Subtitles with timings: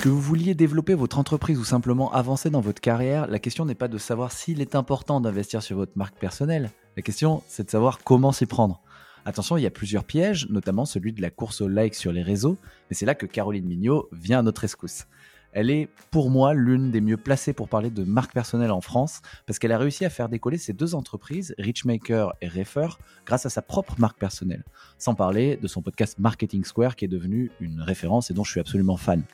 [0.00, 3.74] Que vous vouliez développer votre entreprise ou simplement avancer dans votre carrière, la question n'est
[3.74, 6.70] pas de savoir s'il est important d'investir sur votre marque personnelle.
[6.96, 8.80] La question, c'est de savoir comment s'y prendre.
[9.24, 12.22] Attention, il y a plusieurs pièges, notamment celui de la course au like sur les
[12.22, 12.58] réseaux,
[12.88, 15.06] mais c'est là que Caroline Mignot vient à notre escousse.
[15.52, 19.20] Elle est, pour moi, l'une des mieux placées pour parler de marque personnelle en France,
[19.46, 22.90] parce qu'elle a réussi à faire décoller ses deux entreprises, Richmaker et Refer,
[23.26, 24.64] grâce à sa propre marque personnelle.
[24.96, 28.52] Sans parler de son podcast Marketing Square, qui est devenu une référence et dont je
[28.52, 29.24] suis absolument fan.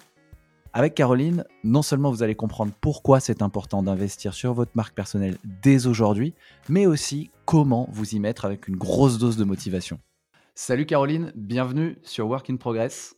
[0.77, 5.39] Avec Caroline, non seulement vous allez comprendre pourquoi c'est important d'investir sur votre marque personnelle
[5.45, 6.35] dès aujourd'hui,
[6.69, 10.01] mais aussi comment vous y mettre avec une grosse dose de motivation.
[10.57, 13.15] Salut Caroline, bienvenue sur Work in Progress.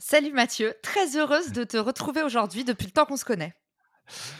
[0.00, 3.54] Salut Mathieu, très heureuse de te retrouver aujourd'hui depuis le temps qu'on se connaît.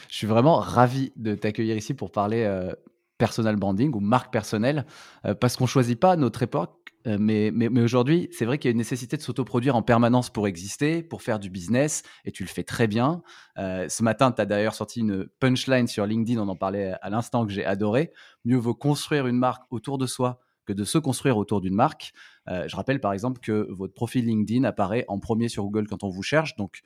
[0.08, 2.72] Je suis vraiment ravi de t'accueillir ici pour parler euh,
[3.16, 4.86] personal branding ou marque personnelle,
[5.24, 8.72] euh, parce qu'on choisit pas notre époque euh, mais, aujourd'hui, c'est vrai qu'il y a
[8.72, 12.48] une nécessité de s'autoproduire en permanence pour exister, pour faire du business, et tu le
[12.48, 13.22] fais très bien.
[13.58, 17.10] Euh, ce matin, tu as d'ailleurs sorti une punchline sur LinkedIn, on en parlait à
[17.10, 18.12] l'instant, que j'ai adoré.
[18.44, 22.12] Mieux vaut construire une marque autour de soi que de se construire autour d'une marque.
[22.48, 26.04] Euh, je rappelle par exemple que votre profil LinkedIn apparaît en premier sur Google quand
[26.04, 26.82] on vous cherche, donc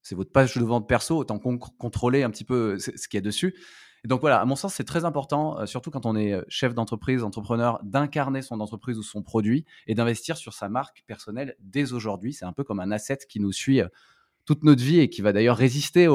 [0.00, 3.20] c'est votre page de vente perso, autant contrôler un petit peu ce qu'il y a
[3.20, 3.54] dessus
[4.04, 6.74] donc voilà, à mon sens, c'est très important, euh, surtout quand on est euh, chef
[6.74, 11.92] d'entreprise, entrepreneur, d'incarner son entreprise ou son produit et d'investir sur sa marque personnelle dès
[11.92, 12.32] aujourd'hui.
[12.32, 13.88] C'est un peu comme un asset qui nous suit euh,
[14.44, 16.08] toute notre vie et qui va d'ailleurs résister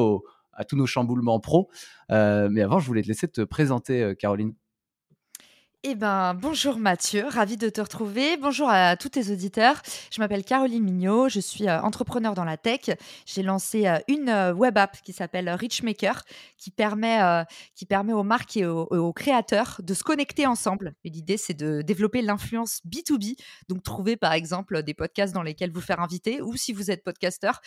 [0.51, 1.69] à tous nos chamboulements pro.
[2.09, 4.53] mais avant, je voulais te laisser te présenter, Caroline.
[5.83, 8.35] Eh ben, bonjour Mathieu, ravi de te retrouver.
[8.35, 9.79] Bonjour à tous tes auditeurs.
[10.11, 12.89] Je m'appelle Caroline Mignot, je suis euh, entrepreneur dans la tech.
[13.27, 16.23] J'ai lancé euh, une euh, web app qui s'appelle Richmaker,
[16.57, 17.19] qui permet,
[17.75, 20.95] qui permet aux marques et aux, créateurs de se connecter ensemble.
[21.03, 23.37] Et l'idée, c'est de développer l'influence B2B.
[23.69, 27.03] Donc, trouver par exemple des podcasts dans lesquels vous faire inviter, ou si vous êtes
[27.03, 27.61] podcasteur,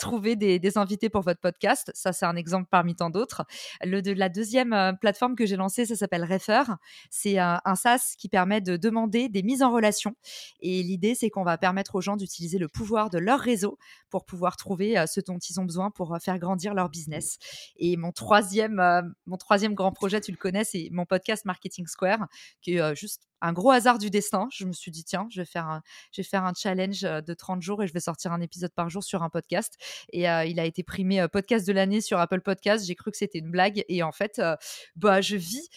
[0.00, 1.92] trouver des, invités pour votre podcast.
[1.94, 3.44] Ça, c'est un exemple parmi tant d'autres.
[3.82, 6.64] La deuxième plateforme que j'ai lancée, ça s'appelle Refer.
[7.10, 10.14] C'est un SaaS qui permet de demander des mises en relation.
[10.60, 13.78] Et l'idée, c'est qu'on va permettre aux gens d'utiliser le pouvoir de leur réseau
[14.10, 17.38] pour pouvoir trouver euh, ce dont ils ont besoin pour euh, faire grandir leur business.
[17.76, 21.86] Et mon troisième, euh, mon troisième grand projet, tu le connais, c'est mon podcast Marketing
[21.86, 22.26] Square,
[22.60, 24.48] qui est juste un gros hasard du destin.
[24.50, 27.92] Je me suis dit, tiens, je vais faire un, challenge de 30 jours et je
[27.92, 29.76] vais sortir un épisode par jour sur un podcast.
[30.12, 32.86] Et il a été primé podcast de l'année sur Apple Podcast.
[32.86, 33.84] J'ai cru que c'était une blague.
[33.88, 34.40] Et en fait,
[34.96, 35.68] bah, je vis,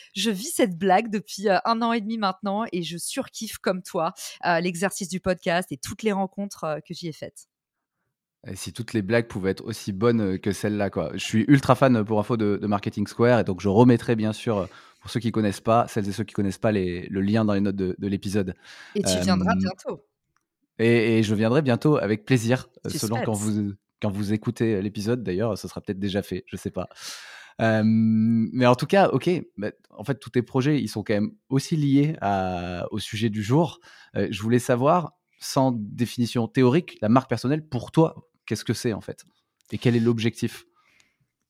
[0.54, 4.14] cette blague depuis un an et demi maintenant et je surkiffe comme toi
[4.62, 7.48] l'exercice du podcast et toutes les rencontres que j'y ai faites.
[8.54, 11.10] Si toutes les blagues pouvaient être aussi bonnes que celle-là, quoi.
[11.14, 14.70] Je suis ultra fan pour info de, Marketing Square et donc je remettrai bien sûr
[15.06, 17.54] pour ceux qui connaissent pas, celles et ceux qui connaissent pas les, le lien dans
[17.54, 18.56] les notes de, l'épisode.
[18.96, 20.04] Et tu viendras bientôt.
[20.80, 25.22] Et, je viendrai bientôt avec plaisir, euh, selon quand vous, quand vous écoutez l'épisode.
[25.22, 26.90] D'ailleurs, ce sera peut-être déjà fait, je sais pas.
[27.60, 29.30] mais en tout cas, ok.
[29.58, 33.30] Bah, en fait, tous tes projets, ils sont quand même aussi liés à, au sujet
[33.30, 33.82] du jour.
[34.16, 38.94] Euh, je voulais savoir, sans définition théorique, la marque personnelle pour toi, qu'est-ce que c'est
[38.94, 39.24] en fait?
[39.72, 40.66] Et quel est l'objectif?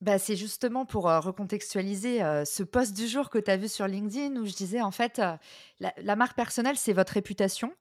[0.02, 4.36] Bah, c'est justement pour recontextualiser ce post du jour que tu as vu sur LinkedIn
[4.40, 5.22] où je disais en fait,
[5.80, 7.72] la, la marque personnelle, c'est votre réputation.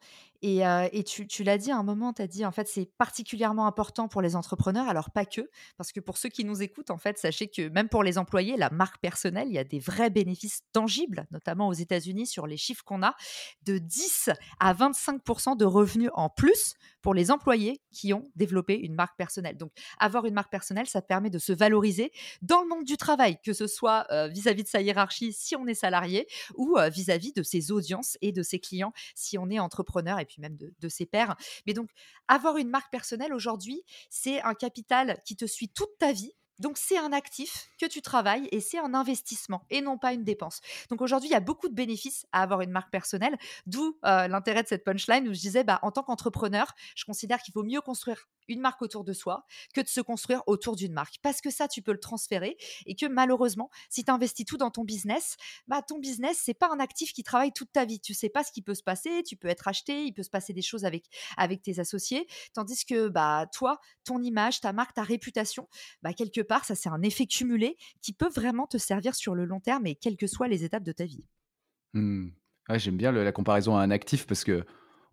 [0.47, 4.09] Et, tu, l'as dit à un moment, tu as dit en fait, c'est particulièrement important
[4.09, 7.17] pour les entrepreneurs, alors pas que, parce que pour ceux qui nous écoutent, en fait,
[7.17, 10.61] sachez que même pour les employés, la marque personnelle, il y a des vrais bénéfices
[10.75, 13.15] tangibles, notamment aux États-Unis sur les chiffres qu'on a,
[13.63, 14.29] de 10
[14.61, 19.57] à 25% de revenus en plus pour les employés qui ont développé une marque personnelle.
[19.57, 22.13] Donc, avoir une marque personnelle, ça permet de se valoriser
[22.43, 25.75] dans le monde du travail, que ce soit vis-à-vis de sa hiérarchie si on est
[25.75, 30.57] salarié ou vis-à-vis de ses audiences et de ses clients si on est entrepreneur même
[30.57, 31.37] de, de ses pairs.
[31.67, 31.91] Mais donc,
[32.29, 36.79] avoir une marque personnelle aujourd'hui, c'est un capital qui te suit toute ta vie donc
[36.79, 40.61] c'est un actif que tu travailles et c'est un investissement et non pas une dépense.
[40.91, 43.37] Donc aujourd'hui, il y a beaucoup de bénéfices à avoir une marque personnelle,
[43.67, 47.41] d'où euh, l'intérêt de cette punchline où je disais, bah, en tant qu'entrepreneur, je considère
[47.41, 50.93] qu'il vaut mieux construire une marque autour de soi que de se construire autour d'une
[50.93, 51.17] marque.
[51.23, 52.57] Parce que ça, tu peux le transférer
[52.87, 55.37] et que malheureusement, si tu investis tout dans ton business,
[55.67, 58.01] bah, ton business, c'est pas un actif qui travaille toute ta vie.
[58.01, 60.31] Tu sais pas ce qui peut se passer, tu peux être acheté, il peut se
[60.31, 61.07] passer des choses avec,
[61.37, 62.27] avec tes associés.
[62.53, 65.69] Tandis que bah, toi, ton image, ta marque, ta réputation,
[66.03, 69.45] bah, quelque part, ça c'est un effet cumulé qui peut vraiment te servir sur le
[69.45, 71.27] long terme et quelles que soient les étapes de ta vie.
[71.95, 72.29] Mmh.
[72.75, 74.65] J'aime bien la comparaison à un actif parce que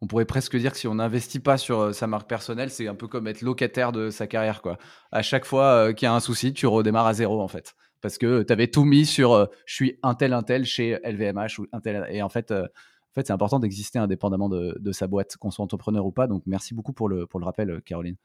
[0.01, 2.95] on pourrait presque dire que si on n'investit pas sur sa marque personnelle, c'est un
[2.95, 4.63] peu comme être locataire de sa carrière.
[4.63, 4.79] Quoi.
[5.11, 7.75] À chaque fois qu'il y a un souci, tu redémarres à zéro en fait.
[8.01, 11.59] Parce que tu avais tout mis sur je suis un tel, un tel chez LVMH
[11.59, 12.07] ou tel.
[12.09, 15.63] Et en fait, en fait c'est important d'exister indépendamment de, de, sa boîte, qu'on soit
[15.63, 16.25] entrepreneur ou pas.
[16.25, 18.15] Donc merci beaucoup pour le, pour le rappel, Caroline.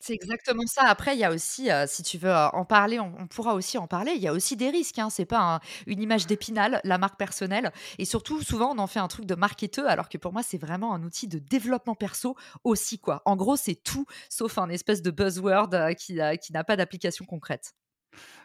[0.00, 0.82] C'est exactement ça.
[0.86, 4.12] Après, il y a aussi, si tu veux en parler, on, pourra aussi en parler.
[4.16, 4.98] Il y a aussi des risques.
[4.98, 5.10] Hein.
[5.10, 7.70] C'est pas une image d'épinal, la marque personnelle.
[7.98, 10.56] Et surtout, souvent, on en fait un truc de marketeur, alors que pour moi, c'est
[10.56, 12.98] vraiment un outil de développement perso aussi.
[12.98, 13.20] quoi.
[13.26, 17.74] En gros, c'est tout sauf un espèce de buzzword qui, qui n'a pas d'application concrète.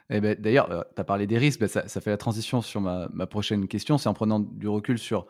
[0.10, 1.62] Eh ben, D'ailleurs, tu as parlé des risques.
[1.62, 3.98] Ben, ça, fait la transition sur ma prochaine question.
[3.98, 5.25] C'est en prenant du recul sur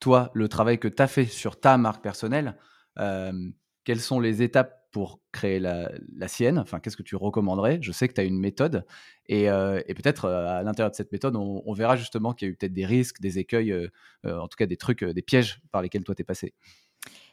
[0.00, 2.56] toi, le travail que tu as fait sur ta marque personnelle.
[2.96, 5.90] quelles sont les étapes pour créer la,
[6.28, 7.78] sienne Enfin, qu'est-ce que tu recommanderais?
[7.82, 8.84] Je sais que tu as une méthode
[9.26, 12.52] et, euh, peut-être euh, à l'intérieur de cette méthode, on, verra justement qu'il y a
[12.52, 13.88] eu peut-être des risques, des écueils, euh,
[14.24, 16.54] en tout cas des trucs, des pièges par lesquels toi t'es passé.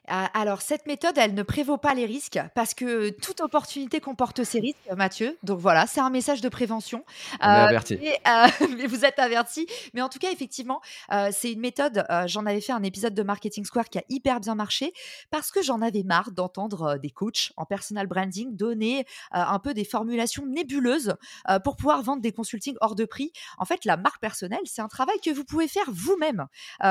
[0.07, 4.43] Ah, alors, cette méthode, elle ne prévaut pas les risques parce que toute opportunité comporte
[4.43, 5.37] ses risques, Mathieu.
[5.43, 7.03] Donc voilà, c'est un message de prévention.
[7.41, 7.95] On est averti.
[7.95, 8.47] Euh,
[8.77, 9.67] mais, vous êtes averti.
[9.93, 10.81] Mais en tout cas, effectivement,
[11.11, 12.05] euh, c'est une méthode.
[12.09, 14.93] Euh, j'en avais fait un épisode de Marketing Square qui a hyper bien marché
[15.31, 19.85] parce que j'en avais marre d'entendre des coachs en personal branding donner un peu des
[19.85, 21.15] formulations nébuleuses
[21.63, 23.31] pour pouvoir vendre des consultings hors de prix.
[23.57, 26.45] En fait, la marque personnelle, c'est un travail que vous pouvez faire vous-même.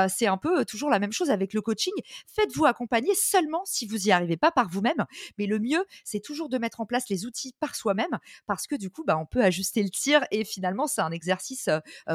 [0.09, 1.93] c'est un peu toujours la même chose avec le coaching.
[2.27, 5.05] Faites-vous accompagner seulement si vous y arrivez pas par vous-même.
[5.37, 8.75] Mais le mieux, c'est toujours de mettre en place les outils par soi-même parce que
[8.75, 11.69] du coup, bah, on peut ajuster le tir et finalement, c'est un exercice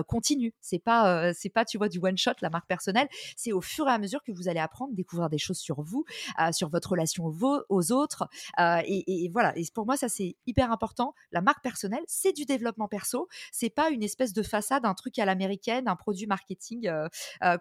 [0.07, 0.55] continu.
[0.61, 3.09] C'est pas, pas, tu vois, du one shot, la marque personnelle.
[3.37, 6.05] C'est au fur et à mesure que vous allez apprendre, découvrir des choses sur vous,
[6.53, 8.29] sur votre relation aux, autres.
[8.59, 9.57] Et, et, voilà.
[9.57, 11.15] Et pour moi, ça, c'est hyper important.
[11.33, 13.29] La marque personnelle, c'est du développement perso.
[13.53, 16.91] C'est pas une espèce de façade, un truc à l'américaine, un produit marketing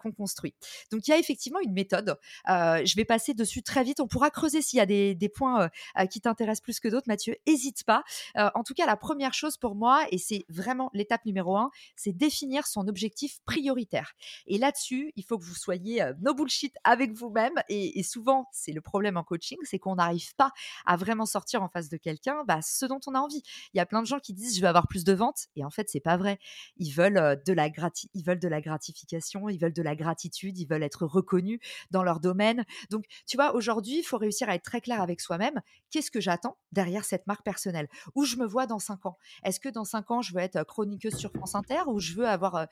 [0.01, 0.55] qu'on construit.
[0.91, 2.17] Donc, il y a effectivement une méthode.
[2.47, 3.99] je vais dessus très vite.
[3.99, 5.69] On pourra creuser s'il y a des, points euh,
[5.99, 7.35] euh, qui t'intéressent plus que d'autres, Mathieu.
[7.45, 8.03] Hésite pas.
[8.37, 11.69] Euh, en tout cas, la première chose pour moi, et c'est vraiment l'étape numéro un,
[11.95, 14.13] c'est définir son objectif prioritaire.
[14.47, 17.53] Et là-dessus, il faut que vous soyez no bullshit avec vous-même.
[17.69, 20.51] Et, souvent, c'est le problème en coaching, c'est qu'on n'arrive pas
[20.85, 23.43] à vraiment sortir en face de quelqu'un bah, ce dont on a envie.
[23.73, 25.63] Il y a plein de gens qui disent je veux avoir plus de ventes, et
[25.63, 26.39] en fait, c'est pas vrai.
[26.77, 27.69] Ils veulent de la
[28.13, 31.59] ils veulent de la gratification, ils veulent de la gratitude, ils veulent être reconnus
[31.91, 32.65] dans leur domaine.
[32.89, 35.61] Donc, tu vois, aujourd'hui, il faut réussir à être très clair avec soi-même.
[35.91, 37.87] Qu'est-ce que j'attends derrière cette marque personnelle?
[38.15, 39.17] Où je me vois dans cinq ans?
[39.43, 42.27] Est-ce que dans cinq ans, je veux être chroniqueuse sur France Inter ou je veux
[42.27, 42.67] avoir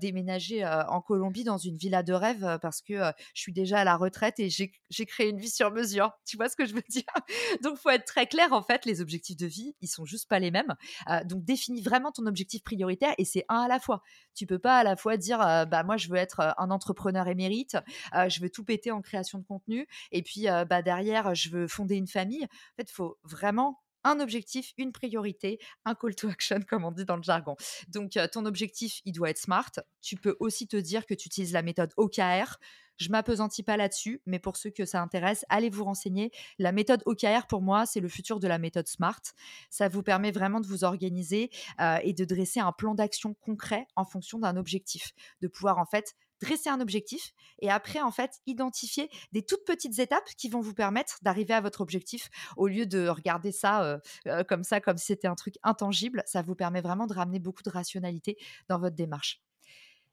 [0.00, 2.94] déménagé en Colombie dans une villa de rêve parce que
[3.34, 6.10] je suis déjà à la retraite et j'ai créé une vie sur mesure?
[6.24, 7.02] Tu vois ce que je veux dire?
[7.62, 8.52] Donc, faut être très clair.
[8.52, 10.74] En fait, les objectifs de vie, ils sont juste pas les mêmes.
[11.24, 14.02] donc, définis vraiment ton objectif prioritaire et c'est un à la fois.
[14.34, 17.76] Tu peux pas à la fois dire, bah moi, je veux être un entrepreneur émérite,
[18.14, 19.71] je veux tout péter en création de contenu
[20.10, 22.44] et puis, bah, derrière, je veux fonder une famille.
[22.44, 26.90] En fait, il faut vraiment un objectif, une priorité, un call to action, comme on
[26.90, 27.56] dit dans le jargon.
[27.88, 29.70] Donc, ton objectif, il doit être smart.
[30.00, 32.58] Tu peux aussi te dire que tu utilises la méthode OKR.
[32.98, 36.30] Je m'apesantis pas là-dessus, mais pour ceux que ça intéresse, allez vous renseigner.
[36.58, 39.22] La méthode OKR, pour moi, c'est le futur de la méthode SMART.
[39.70, 41.50] Ça vous permet vraiment de vous organiser
[42.02, 45.14] et de dresser un plan d'action concret en fonction d'un objectif.
[45.40, 49.98] De pouvoir, en fait, dresser un objectif et après, en fait, identifier des toutes petites
[49.98, 53.98] étapes qui vont vous permettre d'arriver à votre objectif au lieu de regarder ça euh,
[54.26, 56.22] euh, comme ça, comme si c'était un truc intangible.
[56.26, 58.36] Ça vous permet vraiment de ramener beaucoup de rationalité
[58.68, 59.40] dans votre démarche.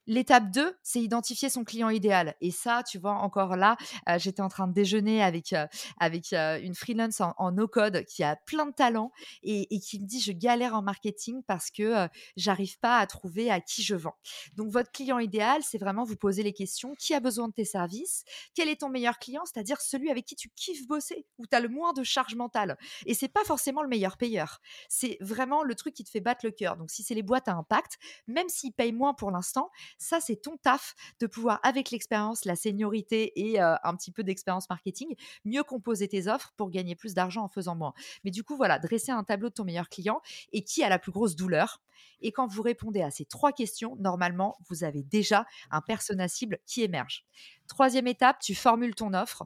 [0.10, 2.34] L'étape 2, c'est identifier son client idéal.
[2.42, 3.78] Et ça, tu vois, encore là,
[4.10, 5.68] euh, j'étais en train de déjeuner avec, euh,
[6.00, 9.12] avec euh, une freelance en, no-code qui a plein de talent
[9.44, 13.62] et, qui me dit je galère en marketing parce que j'arrive pas à trouver à
[13.62, 14.16] qui je vends.
[14.56, 17.66] Donc, votre client idéal, c'est vraiment vous poser les questions qui a besoin de tes
[17.66, 18.24] services?
[18.56, 19.44] Quel est ton meilleur client?
[19.46, 22.80] C'est-à-dire celui avec qui tu kiffes bosser, où tu as le moins de charge mentale.
[23.06, 24.60] Et c'est pas forcément le meilleur payeur.
[24.90, 26.78] C'est vraiment le truc qui te fait battre le cœur.
[26.78, 30.38] Donc, si c'est les boîtes à impact, même s'ils payent moins pour l'instant, ça, c'est
[30.38, 35.16] ton taf de pouvoir, avec l'expérience, la seniorité et un petit peu d'expérience marketing,
[35.46, 37.94] mieux composer tes offres pour gagner plus d'argent en faisant moins.
[38.24, 40.22] Mais du coup, voilà, dresser un tableau de ton meilleur client
[40.54, 41.82] et qui a la plus grosse douleur.
[42.22, 46.60] Et quand vous répondez à ces trois questions, normalement, vous avez déjà un persona cible
[46.66, 47.26] qui émerge.
[47.68, 49.46] Troisième étape, tu formules ton offre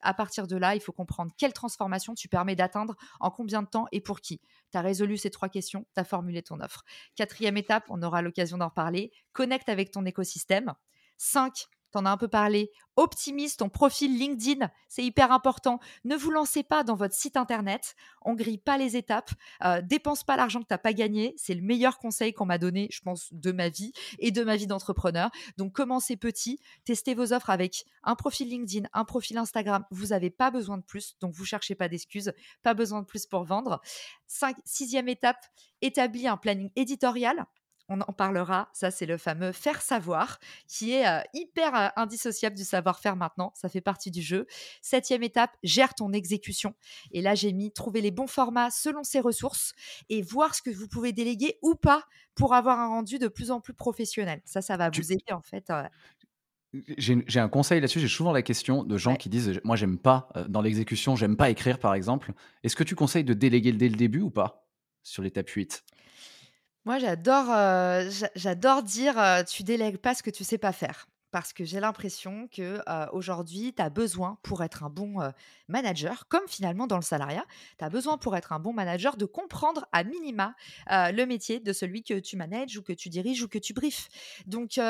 [0.00, 3.68] À partir de là, il faut comprendre quelle transformation tu permets d'atteindre, en combien de
[3.68, 4.40] temps et pour qui.
[4.70, 6.84] Tu as résolu ces trois questions, tu as formulé ton offre.
[7.16, 10.74] Quatrième étape, on aura l'occasion d'en reparler, connecte avec ton écosystème.
[11.16, 15.78] 5 t'en as un peu parlé, optimise ton profil LinkedIn, c'est hyper important.
[16.04, 19.30] Ne vous lancez pas dans votre site internet, on grille pas les étapes,
[19.64, 22.58] euh, dépense pas l'argent que tu n'as pas gagné, c'est le meilleur conseil qu'on m'a
[22.58, 25.30] donné, je pense, de ma vie et de ma vie d'entrepreneur.
[25.56, 30.30] Donc commencez petit, testez vos offres avec un profil LinkedIn, un profil Instagram, vous n'avez
[30.30, 33.80] pas besoin de plus, donc vous cherchez pas d'excuses, pas besoin de plus pour vendre.
[34.64, 35.44] Sixième étape,
[35.80, 37.46] établis un planning éditorial
[37.88, 38.68] on en parlera.
[38.72, 43.52] Ça, c'est le fameux faire savoir, qui est euh, hyper euh, indissociable du savoir-faire maintenant.
[43.54, 44.46] Ça fait partie du jeu.
[44.82, 46.74] Septième étape, gère ton exécution.
[47.12, 49.74] Et là, j'ai mis trouver les bons formats selon ses ressources
[50.08, 52.04] et voir ce que vous pouvez déléguer ou pas
[52.34, 54.40] pour avoir un rendu de plus en plus professionnel.
[54.44, 55.70] Ça, ça va vous aider en fait.
[55.70, 55.82] Euh.
[56.98, 58.00] J'ai un conseil là-dessus.
[58.00, 61.48] J'ai souvent la question de gens qui disent Moi, j'aime pas dans l'exécution, j'aime pas
[61.48, 62.32] écrire par exemple.
[62.62, 64.68] Est-ce que tu conseilles de déléguer dès le début ou pas
[65.02, 65.82] sur l'étape 8
[66.88, 71.06] moi, j'adore, euh, j'adore dire euh, tu délègues pas ce que tu sais pas faire.
[71.30, 75.30] Parce que j'ai l'impression que euh, aujourd'hui, tu as besoin pour être un bon
[75.68, 77.44] manager, comme finalement dans le salariat,
[77.78, 80.54] tu as besoin pour être un bon manager de comprendre à minima
[80.88, 84.08] le métier de celui que tu manages ou que tu diriges ou que tu briefes.
[84.46, 84.80] Donc,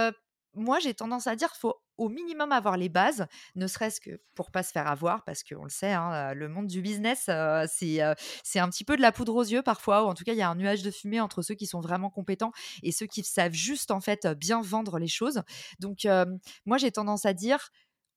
[0.58, 4.20] moi, j'ai tendance à dire qu'il faut au minimum avoir les bases, ne serait-ce que
[4.34, 7.28] pour pas se faire avoir, parce qu'on le sait, hein, le monde du business,
[7.68, 8.00] c'est
[8.44, 10.38] c'est un petit peu de la poudre aux yeux parfois, ou en tout cas, il
[10.38, 12.52] y a un nuage de fumée entre ceux qui sont vraiment compétents
[12.84, 15.42] et ceux qui savent juste en fait bien vendre les choses.
[15.80, 16.06] Donc,
[16.66, 17.70] moi, j'ai tendance à dire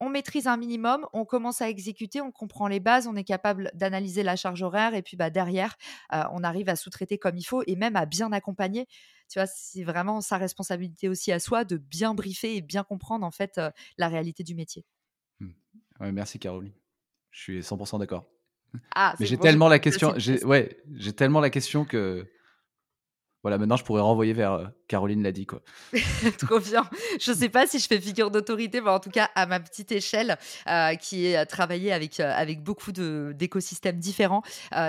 [0.04, 3.70] on maîtrise un minimum, on commence à exécuter, on comprend les bases, on est capable
[3.76, 5.76] d'analyser la charge horaire et puis bah, derrière,
[6.12, 8.88] on arrive à sous-traiter comme il faut et même à bien accompagner.
[9.32, 13.26] Tu vois, c'est vraiment sa responsabilité aussi à soi de bien briefer et bien comprendre
[13.26, 13.62] en fait
[13.98, 14.86] la réalité du métier.
[15.40, 16.12] Mmh.
[16.12, 16.74] merci Caroline.
[17.32, 18.28] Je suis 100% d'accord.
[18.94, 22.28] Ah, Mais j'ai tellement la question, ouais, j'ai tellement la question que
[23.44, 25.62] voilà, maintenant je pourrais renvoyer vers euh, Caroline l'a quoi.
[26.38, 26.88] Trop bien.
[27.20, 29.60] Je ne sais pas si je fais figure d'autorité, mais en tout cas à ma
[29.60, 34.44] petite échelle, euh, qui est travailler avec euh, avec beaucoup d'écosystèmes différents,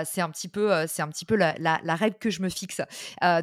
[0.05, 2.81] c'est un petit peu un petit peu la, la, la, règle que je me fixe.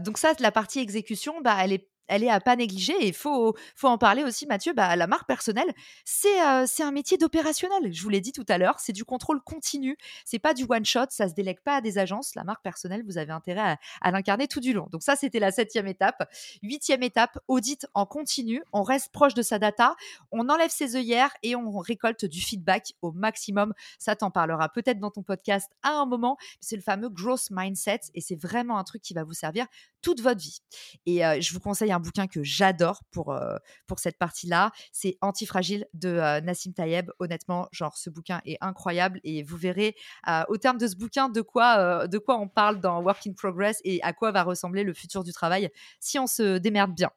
[0.00, 3.14] donc ça, la partie exécution, bah elle est elle est à pas négliger et il
[3.14, 4.72] faut, faut en parler aussi, Mathieu.
[4.72, 5.72] Bah, la marque personnelle,
[6.04, 7.92] c'est euh, c'est un métier d'opérationnel.
[7.92, 9.96] Je vous l'ai dit tout à l'heure, c'est du contrôle continu.
[10.24, 12.34] C'est pas du one shot, ça se délègue pas à des agences.
[12.34, 14.88] La marque personnelle, vous avez intérêt à, l'incarner tout du long.
[14.90, 16.28] Donc ça, c'était la septième étape.
[16.62, 18.62] Huitième étape, audit en continu.
[18.72, 19.94] On reste proche de sa data,
[20.32, 23.72] on enlève ses œillères et on récolte du feedback au maximum.
[23.98, 26.36] Ça t'en parlera peut-être dans ton podcast à un moment.
[26.60, 29.66] C'est le fameux growth mindset et c'est vraiment un truc qui va vous servir
[30.02, 30.60] toute votre vie.
[31.06, 34.72] Et euh, je vous conseille un bouquin que j'adore pour, euh, pour cette partie-là.
[34.92, 37.10] C'est Antifragile de euh, Nassim Tayeb.
[37.18, 39.94] Honnêtement, genre, ce bouquin est incroyable et vous verrez
[40.28, 43.32] euh, au terme de ce bouquin de quoi, de quoi on parle dans Work in
[43.32, 47.10] Progress et à quoi va ressembler le futur du travail si on se démerde bien.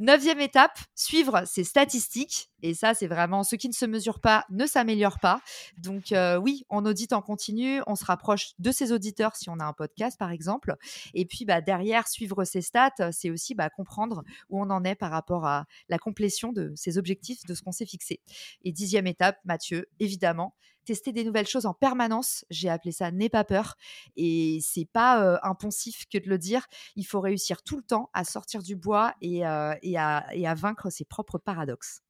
[0.00, 2.48] Neuvième étape, suivre ses statistiques.
[2.62, 5.42] Et ça, c'est vraiment ce qui ne se mesure pas ne s'améliore pas.
[5.76, 9.58] Donc euh, oui, on audite en continu, on se rapproche de ses auditeurs si on
[9.58, 10.74] a un podcast par exemple.
[11.12, 14.94] Et puis bah, derrière, suivre ses stats, c'est aussi bah, comprendre où on en est
[14.94, 18.22] par rapport à la complétion de ses objectifs, de ce qu'on s'est fixé.
[18.64, 20.54] Et dixième étape, Mathieu, évidemment,
[20.90, 22.44] tester des nouvelles choses en permanence.
[22.50, 23.76] J'ai appelé ça n'aie pas peur.
[24.16, 26.66] Et c'est pas euh, impensif que de le dire.
[26.96, 30.48] Il faut réussir tout le temps à sortir du bois et, euh, et, à, et
[30.48, 32.02] à, vaincre ses propres paradoxes.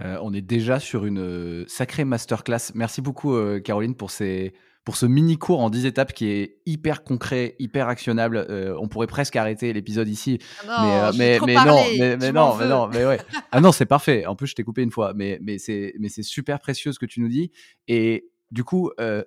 [0.00, 2.72] Euh, on est déjà sur une sacrée masterclass.
[2.74, 4.52] Merci beaucoup, Caroline, pour ces,
[4.86, 8.46] pour ce mini cours en 10 étapes qui est hyper concret, hyper actionnable.
[8.48, 10.38] Euh, on pourrait presque arrêter l'épisode ici.
[10.68, 13.18] Ah mais, mais, non, mais, non, mais non, mais ouais.
[13.50, 14.26] ah non, c'est parfait.
[14.26, 17.20] En plus, je t'ai coupé une fois, mais, mais c'est super précieux ce que tu
[17.20, 17.50] nous dis.
[17.88, 19.24] Et du coup, euh,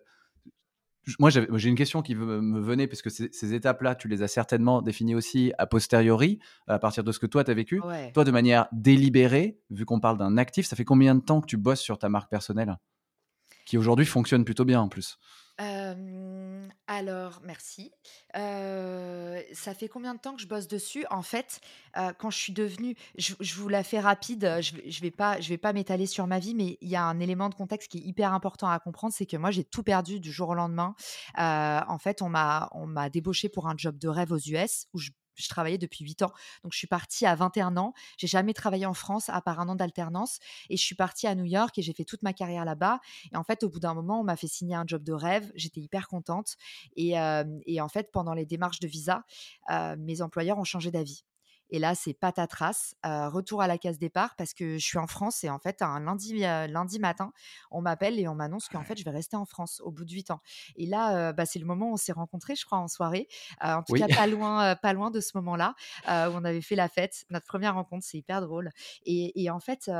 [1.19, 4.81] moi, j'ai une question qui me venait, parce que ces, étapes-là, tu les as certainement
[4.81, 7.81] définies aussi a posteriori, à partir de ce que toi, tu as vécu.
[8.13, 11.47] Toi, de manière délibérée, vu qu'on parle d'un actif, ça fait combien de temps que
[11.47, 12.77] tu bosses sur ta marque personnelle?
[13.65, 15.19] Qui aujourd'hui fonctionne plutôt bien en plus
[15.59, 17.91] alors, merci.
[18.33, 21.05] ça fait combien de temps que je bosse dessus?
[21.09, 21.59] En fait,
[22.17, 24.59] quand je suis devenue, je, vous la fais rapide.
[24.61, 27.19] Je, je vais pas, vais pas m'étaler sur ma vie, mais il y a un
[27.19, 30.19] élément de contexte qui est hyper important à comprendre, c'est que moi j'ai tout perdu
[30.19, 30.95] du jour au lendemain.
[31.37, 34.99] en fait, on m'a, on m'a débauché pour un job de rêve aux US où
[34.99, 35.11] je
[35.41, 36.31] je travaillais depuis 8 ans.
[36.63, 37.93] Donc, je suis partie à 21 ans.
[38.17, 40.39] J'ai jamais travaillé en France à part un an d'alternance.
[40.69, 42.99] Et je suis partie à New York et j'ai fait toute ma carrière là-bas.
[43.31, 45.51] Et en fait, au bout d'un moment, on m'a fait signer un job de rêve.
[45.55, 46.55] J'étais hyper contente.
[46.95, 49.23] Et, en fait, pendant les démarches de visa,
[49.97, 51.23] mes employeurs ont changé d'avis.
[51.69, 55.07] Et là, c'est patatras, euh, retour à la case départ parce que je suis en
[55.07, 57.31] France et en fait, un lundi, euh, lundi matin,
[57.71, 60.11] on m'appelle et on m'annonce qu'en fait, je vais rester en France au bout de
[60.11, 60.41] 8 ans.
[60.75, 63.27] Et là, euh, bah, c'est le moment où on s'est rencontrés, je crois, en soirée.
[63.61, 65.75] en tout cas, pas loin, pas loin de ce moment-là
[66.07, 67.25] où on avait fait la fête.
[67.29, 68.71] Notre première rencontre, c'est hyper drôle.
[69.05, 69.91] Et, et en fait,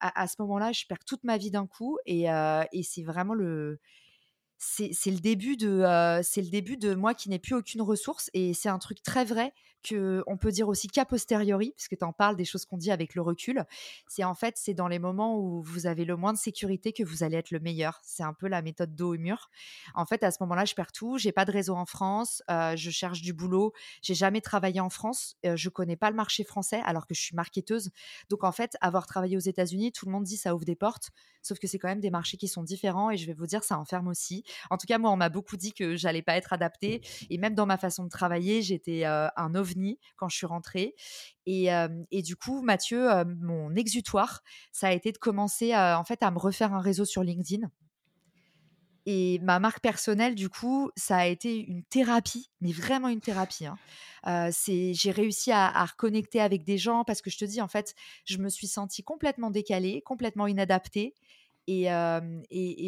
[0.00, 3.80] à, ce moment-là, je perds toute ma vie d'un coup et, et c'est vraiment le
[4.58, 5.84] c'est le début de
[6.22, 9.24] c'est le début de moi qui n'ai plus aucune ressource et c'est un truc très
[9.24, 9.52] vrai
[9.92, 13.14] on peut dire aussi qu'a posteriori, puisque tu en parles des choses qu'on dit avec
[13.14, 13.64] le recul,
[14.08, 17.02] c'est en fait, c'est dans les moments où vous avez le moins de sécurité que
[17.02, 18.00] vous allez être le meilleur.
[18.02, 19.50] C'est un peu la méthode dos au mur.
[19.94, 21.18] En fait, à ce moment-là, je perds tout.
[21.18, 22.42] J'ai pas de réseau en France.
[22.50, 23.72] Euh, je cherche du boulot.
[24.02, 25.36] J'ai jamais travaillé en France.
[25.44, 27.90] Euh, je connais pas le marché français alors que je suis marketeuse.
[28.28, 31.10] Donc, en fait, avoir travaillé aux États-Unis, tout le monde dit ça ouvre des portes.
[31.42, 33.62] Sauf que c'est quand même des marchés qui sont différents et je vais vous dire,
[33.62, 34.42] ça enferme aussi.
[34.70, 37.02] En tout cas, moi, on m'a beaucoup dit que j'allais pas être adaptée.
[37.30, 39.75] Et même dans ma façon de travailler, j'étais euh, un ovni
[40.16, 40.94] quand je suis rentrée.
[41.46, 41.70] Et,
[42.22, 43.08] du coup, Mathieu,
[43.40, 44.42] mon exutoire,
[44.72, 47.68] ça a été de commencer en fait à me refaire un réseau sur LinkedIn.
[49.08, 53.66] Et ma marque personnelle, du coup, ça a été une thérapie, mais vraiment une thérapie.
[53.66, 53.78] Hein.
[54.60, 58.38] j'ai réussi à, reconnecter avec des gens parce que je te dis, en fait, je
[58.38, 61.14] me suis sentie complètement décalée, complètement inadaptée.
[61.66, 61.88] Et,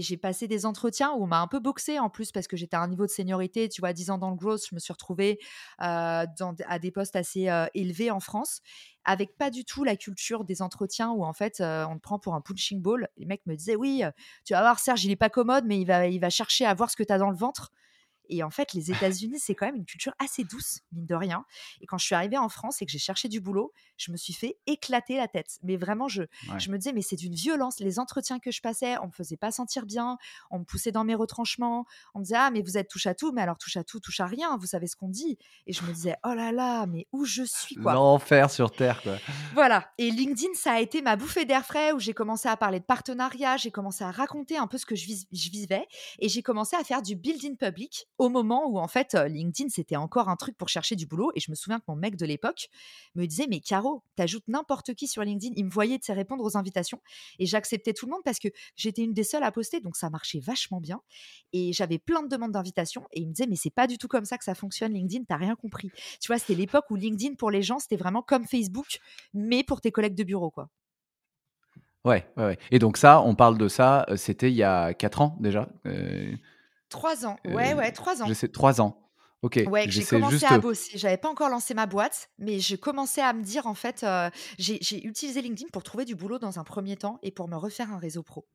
[0.01, 2.77] j'ai passé des entretiens où on m'a un peu boxé en plus parce que j'étais
[2.77, 4.93] à un niveau de seniorité, tu vois, 10 ans dans le growth, je me suis
[4.93, 5.39] retrouvée
[5.79, 6.27] à
[6.81, 8.61] des postes assez élevés en France,
[9.05, 12.35] avec pas du tout la culture des entretiens où en fait on te prend pour
[12.35, 13.09] un punching ball.
[13.17, 14.03] Les mecs me disaient, oui,
[14.45, 16.75] tu vas voir, Serge, il est pas commode, mais il va, il va chercher à
[16.75, 17.73] voir ce que tu as dans le ventre.
[18.29, 21.45] Et en fait, les États-Unis, c'est quand même une culture assez douce, mine de rien.
[21.81, 24.17] Et quand je suis arrivée en France et que j'ai cherché du boulot, je me
[24.17, 25.59] suis fait éclater la tête.
[25.63, 26.23] Mais vraiment, je,
[26.59, 27.81] je me disais, mais c'est d'une violence.
[27.81, 30.19] Les entretiens que je passais, on me faisait pas sentir bien,
[30.51, 33.15] on me poussait dans mes retranchements, on me disait, ah, mais vous êtes touche à
[33.15, 35.39] tout, mais alors touche à tout, touche à rien, vous savez ce qu'on dit.
[35.67, 37.95] Et je me disais, oh là là, mais où je suis, quoi.
[37.95, 39.17] L'enfer sur Terre, quoi.
[39.55, 39.91] Voilà.
[39.99, 42.85] Et LinkedIn, ça a été ma bouffée d'air frais où j'ai commencé à parler de
[42.85, 45.87] partenariat, j'ai commencé à raconter un peu ce que je, je vivais
[46.19, 49.97] et j'ai commencé à faire du building public au moment où en fait LinkedIn c'était
[49.97, 52.27] encore un truc pour chercher du boulot et je me souviens que mon mec de
[52.27, 52.69] l'époque
[53.15, 55.55] me disait mais Caro t'ajoutes n'importe qui sur LinkedIn.
[55.57, 57.01] Il me voyait de répondre aux invitations
[57.39, 60.11] et j'acceptais tout le monde parce que j'étais une des seules à poster donc ça
[60.11, 61.01] marchait vachement bien
[61.53, 64.09] et j'avais plein de demandes d'invitation et il me disait mais c'est pas du tout
[64.09, 65.91] comme ça que ça fonctionne LinkedIn t'as rien compris.
[66.21, 68.99] Tu vois c'était l'époque où LinkedIn pour les gens c'était vraiment comme Facebook
[69.33, 70.69] mais pour tes collègues de bureau quoi.
[72.05, 72.59] Ouais, ouais, ouais.
[72.71, 75.69] Et donc ça, on parle de ça, c'était il y a 4 ans déjà
[76.89, 78.35] Trois ans, ouais, ouais, trois ans.
[78.35, 79.05] sais, trois ans.
[79.43, 79.61] Ok.
[79.69, 80.99] Ouais, j'ai commencé à bosser.
[80.99, 84.05] J'avais pas encore lancé ma boîte, mais j'ai commencé à me dire, en fait,
[84.59, 87.93] j'ai utilisé LinkedIn pour trouver du boulot dans un premier temps et pour me refaire
[87.93, 88.47] un réseau pro.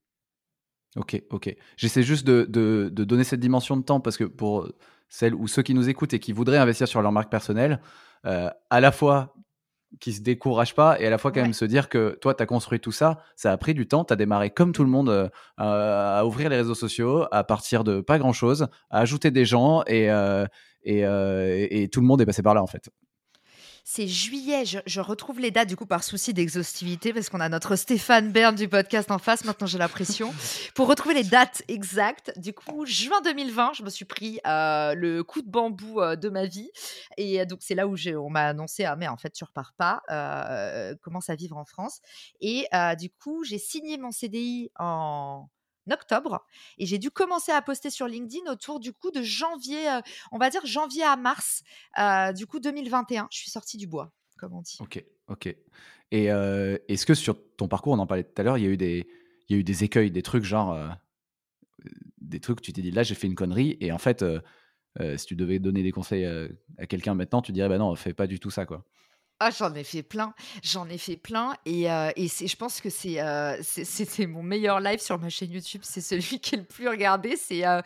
[0.95, 1.55] Ok, ok.
[1.77, 4.69] J'essaie juste de, de, donner cette dimension de temps parce que pour
[5.09, 7.79] celles ou ceux qui nous écoutent et qui voudraient investir sur leur marque personnelle,
[8.23, 9.33] à la fois
[9.99, 12.43] qui se décourage pas et à la fois quand même se dire que toi, tu
[12.43, 14.89] as construit tout ça, ça a pris du temps, tu as démarré comme tout le
[14.89, 19.45] monde euh, à ouvrir les réseaux sociaux, à partir de pas grand-chose, à ajouter des
[19.45, 20.45] gens et, euh,
[20.88, 22.89] euh, et, tout le monde est passé par là en fait
[23.83, 24.63] c'est juillet.
[24.65, 28.55] Je, retrouve les dates du coup par souci d'exhaustivité parce qu'on a notre Stéphane Bern
[28.55, 29.43] du podcast en face.
[29.43, 30.33] Maintenant, j'ai la pression.
[30.75, 35.23] Pour retrouver les dates exactes, du coup, juin 2020, je me suis pris euh, le
[35.23, 36.71] coup de bambou euh, de ma vie.
[37.17, 39.73] Et euh, donc, c'est là où on m'a annoncé Ah, mais en fait, tu repars
[39.77, 40.01] pas.
[41.01, 41.99] commence à vivre en France?
[42.39, 42.67] Et
[42.97, 45.47] du coup, j'ai signé mon CDI en
[45.91, 46.45] octobre
[46.77, 49.99] et j'ai dû commencer à poster sur LinkedIn autour du coup de janvier,
[50.31, 51.63] on va dire janvier à mars
[52.35, 53.27] du coup 2021.
[53.31, 54.77] Je suis sortie du bois, comme on dit.
[54.79, 55.55] Ok, ok.
[56.11, 58.69] Et est-ce que sur ton parcours, on en parlait tout à l'heure, il y a
[58.69, 59.07] eu des,
[59.49, 60.77] il y a eu des écueils, des trucs genre
[62.21, 64.23] des trucs, tu t'es dit là j'ai fait une connerie et en fait
[65.17, 66.25] si tu devais donner des conseils
[66.77, 68.85] à quelqu'un maintenant, tu dirais bah non, fais pas du tout ça quoi.
[69.45, 73.19] Ah, j'en ai fait plein, j'en ai fait plein et, euh, je pense que c'est,
[73.19, 76.88] euh, c'est, mon meilleur live sur ma chaîne YouTube, c'est celui qui est le plus
[76.88, 77.82] regardé, c'est euh,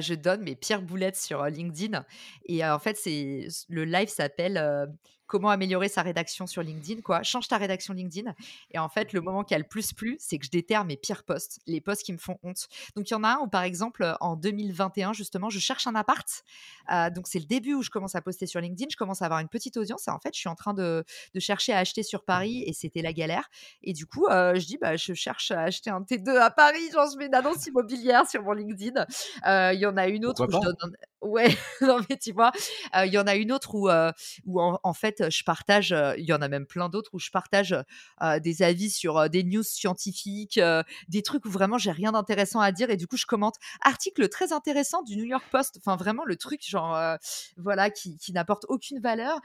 [0.00, 2.04] je donne mes pires boulettes sur LinkedIn
[2.46, 4.88] et en fait le live s'appelle
[5.30, 7.22] comment améliorer sa rédaction sur LinkedIn, quoi.
[7.22, 8.34] Change ta rédaction LinkedIn.
[8.72, 10.96] Et en fait, le moment qui a le plus plu, c'est que je déterre mes
[10.96, 12.66] pires posts, les posts qui me font honte.
[12.96, 15.94] Donc, il y en a un où, par exemple, en 2021, justement, je cherche un
[15.94, 16.28] appart.
[16.92, 18.88] Euh, donc, c'est le début où je commence à poster sur LinkedIn.
[18.90, 20.08] Je commence à avoir une petite audience.
[20.08, 21.04] Et en fait, je suis en train de,
[21.38, 23.48] chercher à acheter sur Paris et c'était la galère.
[23.84, 26.90] Et du coup, euh, je dis, bah, je cherche à acheter un T2 à Paris.
[26.92, 29.06] Genre, je mets une annonce immobilière sur mon LinkedIn.
[29.46, 30.96] Euh, il y en a une autre où je donne.
[31.22, 31.48] Ouais,
[31.82, 32.50] non, mais tu vois,
[32.94, 33.88] il y en a une autre où,
[34.46, 37.76] où en fait, je partage, il y en a même plein d'autres où je partage
[38.42, 40.60] des avis sur des news scientifiques,
[41.08, 44.28] des trucs où vraiment j'ai rien d'intéressant à dire et du coup je commente article
[44.28, 46.98] très intéressant du New York Post, enfin vraiment le truc genre
[47.56, 49.40] voilà qui, qui n'apporte aucune valeur.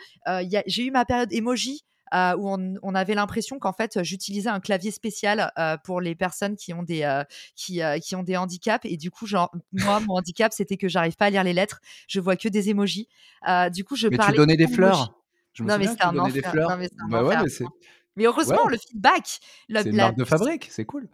[0.67, 4.91] j'ai eu ma période emoji euh, où on, avait l'impression qu'en fait j'utilisais un clavier
[4.91, 7.23] spécial euh, pour les personnes qui ont des euh,
[7.55, 8.85] qui, qui, ont des handicaps.
[8.85, 11.81] Et du coup genre moi mon handicap c'était que j'arrive pas à lire les lettres.
[12.07, 13.07] Je vois que des emojis
[13.71, 15.19] du coup je mais parlais tu donnais des fleurs.
[15.53, 16.77] Je me non, mais tu donnais des fleurs.
[17.09, 17.65] bah ouais, mais,
[18.15, 19.39] mais heureusement le feedback
[19.69, 21.07] c'est une marque de fabrique c'est cool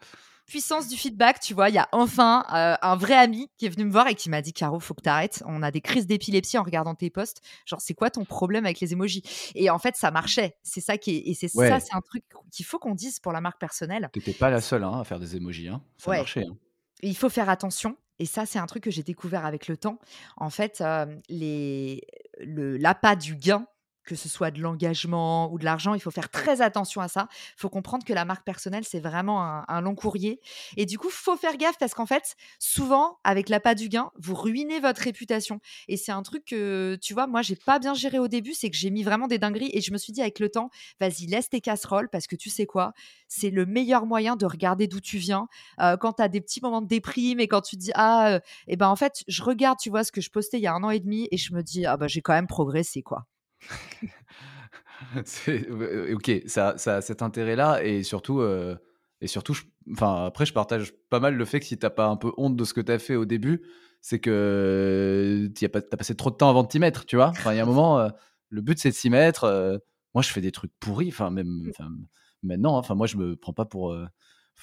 [0.52, 3.70] puissance du feedback, tu vois, il y a enfin euh, un vrai ami qui est
[3.70, 5.44] venu me voir et qui m'a dit Caro, faut que t'arrêtes.
[5.48, 7.42] On a des crises d'épilepsie en regardant tes posts.
[7.66, 9.24] Genre, c'est quoi ton problème avec les emojis
[9.56, 10.58] Et en fait, ça marchait.
[10.62, 13.32] C'est ça qui est, et c'est ça, c'est un truc qu'il faut qu'on dise pour
[13.32, 14.10] la marque personnelle.
[14.12, 15.82] T'étais pas la seule hein, à faire des emojis, hein.
[15.98, 16.46] ça marchait.
[16.46, 16.58] Hein.
[17.02, 17.96] Il faut faire attention.
[18.20, 20.00] Et ça, c'est un truc que j'ai découvert avec le temps.
[20.36, 22.06] En fait, euh, les,
[22.40, 23.66] le l'appât du gain
[24.12, 27.30] que ce soit de l'engagement ou de l'argent, il faut faire très attention à ça.
[27.56, 30.41] Il faut comprendre que la marque personnelle, c'est vraiment un, long courrier.
[30.76, 34.36] Et du coup, faut faire gaffe parce qu'en fait, souvent, avec l'appât du gain, vous
[34.36, 35.62] ruinez votre réputation.
[35.88, 38.69] Et c'est un truc que, tu vois, moi, j'ai pas bien géré au début, c'est
[38.69, 40.69] que j'ai mis vraiment des dingueries et je me suis dit avec le temps,
[41.00, 42.91] vas-y, laisse tes casseroles parce que tu sais quoi,
[43.30, 45.47] c'est le meilleur moyen de regarder d'où tu viens.
[45.80, 48.32] Euh, quand tu as des petits moments de déprime et quand tu te dis, ah,
[48.32, 50.63] et euh, eh ben en fait, je regarde, tu vois, ce que je postais il
[50.63, 52.47] y a un an et demi et je me dis, ah, bah, j'ai quand même
[52.47, 53.26] progressé, quoi.
[56.13, 58.76] ok, ça, a cet intérêt-là et surtout, euh,
[59.21, 59.56] et surtout,
[59.91, 62.56] enfin après, je partage pas mal le fait que si t'as pas un peu honte
[62.56, 63.62] de ce que t'as fait au début,
[64.02, 67.30] c'est que as, passé trop de temps avant de t'y mettre, tu vois?
[67.30, 68.10] Enfin, il y a un moment, euh,
[68.50, 69.43] le but c'est de s'y mettre.
[69.43, 69.78] Euh,
[70.13, 71.71] moi, je fais des trucs pourris, enfin même,
[72.43, 73.95] maintenant, hein, enfin moi, je me prends pas pour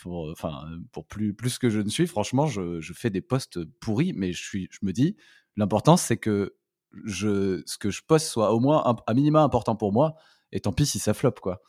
[0.07, 4.13] enfin, pour plus, plus que je ne suis, franchement, je, je, fais des posts pourris,
[4.15, 5.17] mais je, suis, je me dis,
[5.57, 6.55] l'important, c'est que
[7.05, 10.15] je, ce que je poste soit au moins un, minima important pour moi.
[10.53, 11.63] Et tant pis si ça floppe, quoi.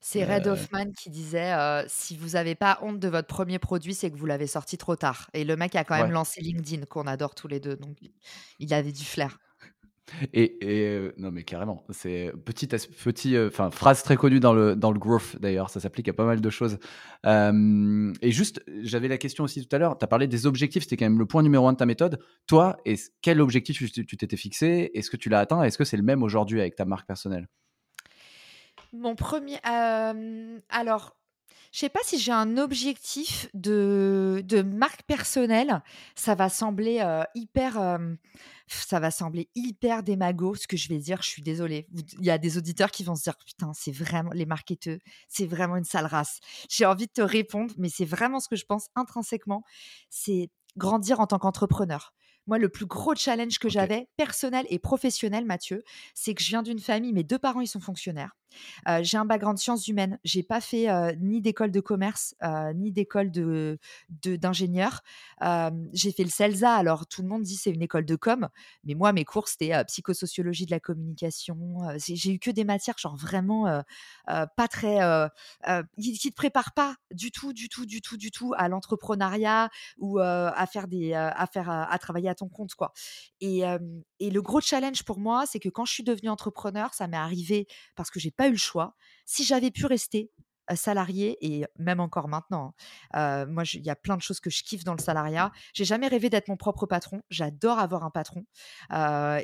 [0.00, 1.52] C'est Red euh Hoffman qui disait
[1.88, 4.94] si vous n'avez pas honte de votre premier produit, c'est que vous l'avez sorti trop
[4.94, 5.28] tard.
[5.34, 7.76] Et le mec a quand même lancé LinkedIn, qu'on adore tous les deux.
[7.76, 7.96] Donc,
[8.58, 9.38] il avait du flair.
[10.32, 14.76] Et, euh, non, mais carrément, c'est petit, petit, euh, enfin phrase très connue dans le
[14.76, 16.78] dans le growth d'ailleurs, ça s'applique à pas mal de choses.
[17.24, 19.98] et juste, j'avais la question aussi tout à l'heure.
[19.98, 22.18] Tu as parlé des objectifs, c'était quand même le point numéro un de ta méthode.
[22.46, 22.76] Toi,
[23.22, 24.90] quel objectif tu t'étais fixé?
[24.94, 25.62] Est-ce que tu l'as atteint?
[25.62, 27.48] Est-ce que c'est le même aujourd'hui avec ta marque personnelle?
[28.92, 31.17] Mon premier, alors
[31.72, 35.82] je sais pas si j'ai un objectif de, de marque personnelle.
[36.14, 37.98] Ça va sembler hyper.
[38.66, 41.22] ça va sembler hyper démago ce que je vais dire.
[41.22, 41.86] Je suis désolée.
[42.18, 45.46] Il y a des auditeurs qui vont se dire putain, c'est vraiment les marketeurs, c'est
[45.46, 46.40] vraiment une sale race.
[46.68, 49.62] J'ai envie de te répondre, mais c'est vraiment ce que je pense intrinsèquement.
[50.10, 52.14] C'est grandir en tant qu'entrepreneur.
[52.46, 55.82] Moi, le plus gros challenge que j'avais, personnel et professionnel, Mathieu,
[56.14, 58.34] c'est que je viens d'une famille, mes deux parents, ils sont fonctionnaires
[59.02, 60.18] j'ai un background sciences humaines.
[60.24, 60.88] J'ai pas fait
[61.20, 62.34] ni d'école de commerce,
[62.74, 63.78] ni d'école de,
[64.24, 65.02] d'ingénieur.
[65.92, 66.74] j'ai fait le CELSA.
[66.74, 68.48] Alors tout le monde dit c'est une école de com,
[68.84, 71.56] mais moi mes cours c'était psychosociologie de la communication.
[71.98, 73.82] j'ai eu que des matières genre vraiment
[74.26, 74.98] pas très,
[76.00, 79.70] qui, qui te préparent pas du tout, du tout, du tout, du tout à l'entrepreneuriat
[79.98, 82.92] ou à faire des, à faire, à, travailler à ton compte quoi.
[83.40, 83.62] Et,
[84.20, 87.16] et le gros challenge pour moi, c'est que quand je suis devenue entrepreneur, ça m'est
[87.16, 88.94] arrivé parce que j'ai pas eu le choix.
[89.26, 90.30] Si j'avais pu rester
[90.74, 92.74] salarié et même encore maintenant,
[93.12, 95.50] hein, moi il y a plein de choses que je kiffe dans le salariat.
[95.72, 97.22] J'ai jamais rêvé d'être mon propre patron.
[97.30, 98.44] J'adore avoir un patron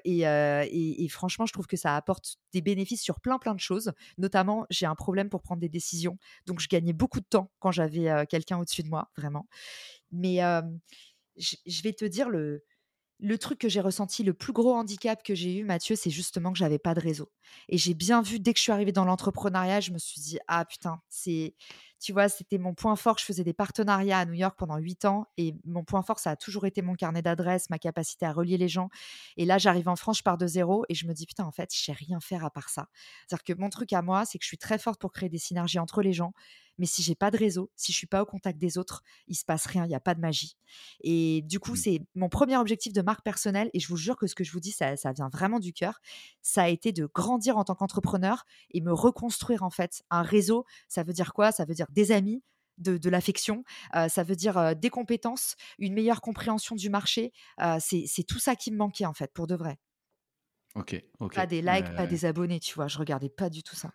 [0.04, 3.92] et, et, franchement je trouve que ça apporte des bénéfices sur plein plein de choses.
[4.18, 7.72] Notamment j'ai un problème pour prendre des décisions, donc je gagnais beaucoup de temps quand
[7.72, 9.48] j'avais quelqu'un au-dessus de moi, vraiment.
[10.12, 10.40] Mais
[11.36, 12.64] je vais te dire le
[13.20, 16.52] le truc que j'ai ressenti, le plus gros handicap que j'ai eu, Mathieu, c'est justement
[16.52, 17.30] que j'avais pas de réseau.
[17.68, 20.38] Et j'ai bien vu, dès que je suis arrivée dans l'entrepreneuriat, je me suis dit,
[20.48, 21.54] ah putain, c'est,
[22.00, 23.18] tu vois, c'était mon point fort.
[23.18, 26.32] Je faisais des partenariats à New York pendant huit ans et mon point fort, ça
[26.32, 28.90] a toujours été mon carnet d'adresses, ma capacité à relier les gens.
[29.36, 31.52] Et là, j'arrive en France, je pars de zéro et je me dis, putain, en
[31.52, 32.88] fait, je sais rien faire à part ça.
[33.26, 35.38] C'est-à-dire que mon truc à moi, c'est que je suis très forte pour créer des
[35.38, 36.32] synergies entre les gens.
[36.78, 39.34] Mais si j'ai pas de réseau, si je suis pas au contact des autres, il
[39.34, 40.56] se passe rien, il n'y a pas de magie.
[41.02, 43.70] Et du coup, c'est mon premier objectif de marque personnelle.
[43.74, 45.72] Et je vous jure que ce que je vous dis, ça, ça vient vraiment du
[45.72, 46.00] cœur.
[46.42, 50.64] Ça a été de grandir en tant qu'entrepreneur et me reconstruire en fait un réseau.
[50.88, 51.52] Ça veut dire quoi?
[51.52, 52.42] Ça veut dire des amis,
[52.78, 57.32] de, l'affection, ça veut dire des compétences, une meilleure compréhension du marché.
[57.78, 59.78] c'est tout ça qui me manquait en fait, pour de vrai.
[60.74, 61.34] Ok, ok.
[61.34, 62.88] Pas des likes, pas des abonnés, tu vois?
[62.88, 63.92] Je regardais pas du tout ça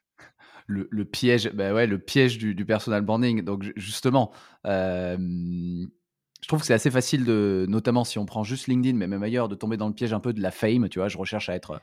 [0.68, 3.42] le, piège, bah ouais, le piège du, personal branding.
[3.42, 4.32] Donc justement,
[4.66, 9.24] je trouve que c'est assez facile de, notamment si on prend juste LinkedIn, mais même
[9.24, 10.90] ailleurs, de tomber dans le piège un peu de la fame.
[10.90, 11.82] Tu vois, je recherche à être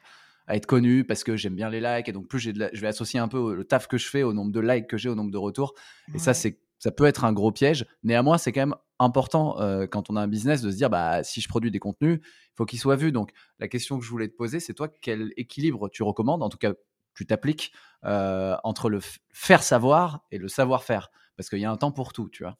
[0.49, 2.87] à être connu parce que j'aime bien les likes et donc plus j'ai je vais
[2.87, 5.15] associer un peu le taf que je fais au nombre de likes que j'ai, au
[5.15, 5.75] nombre de retours.
[6.15, 7.87] Et ça, c'est ça peut être un gros piège.
[8.03, 11.23] Néanmoins, c'est quand même important euh, quand on a un business de se dire bah
[11.25, 13.13] si je produis des contenus, il faut qu'ils soient vus.
[13.13, 16.49] Donc la question que je voulais te poser, c'est toi quel équilibre tu recommandes, en
[16.49, 16.75] tout cas
[17.17, 17.73] tu t'appliques
[18.05, 19.01] euh, entre le
[19.33, 22.57] faire savoir et le savoir-faire, parce qu'il y a un temps pour tout, tu vois.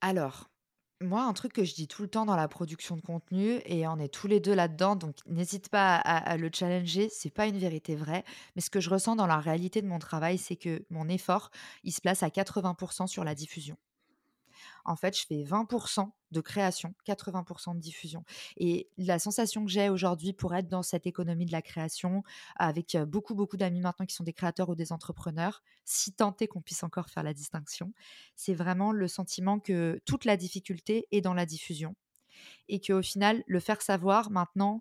[0.00, 0.48] alors,
[1.02, 3.86] moi, un truc que je dis tout le temps dans la production de contenu, et
[3.86, 7.58] on est tous les deux là-dedans, donc n'hésite pas à, le challenger, c'est pas une
[7.58, 10.86] vérité vraie, mais ce que je ressens dans la réalité de mon travail, c'est que
[10.88, 11.50] mon effort,
[11.84, 13.76] il se place à 80% sur la diffusion
[14.86, 18.24] en fait, je fais 20% de création, 80% de diffusion.
[18.56, 22.22] Et la sensation que j'ai aujourd'hui pour être dans cette économie de la création,
[22.56, 26.48] avec beaucoup, beaucoup d'amis maintenant qui sont des créateurs ou des entrepreneurs, si tant est
[26.48, 27.92] qu'on puisse encore faire la distinction,
[28.34, 31.94] c'est vraiment le sentiment que toute la difficulté est dans la diffusion.
[32.68, 34.80] Et qu'au final, le faire savoir, maintenant,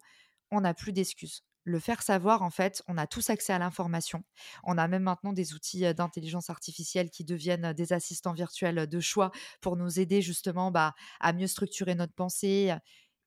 [0.52, 4.24] on n'a plus d'excuses le faire savoir, en fait, on a tous accès à l'information.
[4.64, 9.32] On a même maintenant des outils d'intelligence artificielle qui deviennent des assistants virtuels de choix
[9.62, 12.74] pour nous aider justement bah, à mieux structurer notre pensée.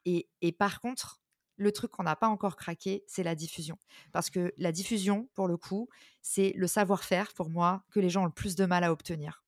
[0.07, 1.21] Et, et par contre,
[1.57, 3.77] le truc qu'on n'a pas encore craqué, c'est la diffusion.
[4.13, 5.89] Parce que la diffusion, pour le coup,
[6.23, 9.43] c'est le savoir-faire, pour moi, que les gens ont le plus de mal à obtenir.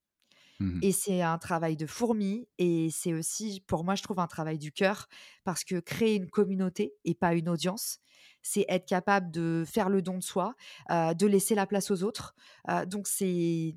[0.61, 4.27] Mmh et c'est un travail de fourmi et c'est aussi, pour moi, je trouve un
[4.27, 5.09] travail du cœur
[5.45, 7.99] parce que créer une communauté et pas une audience,
[8.43, 10.55] c'est être capable de faire le don de soi,
[10.91, 12.35] de laisser la place aux autres.
[12.87, 13.77] donc c'est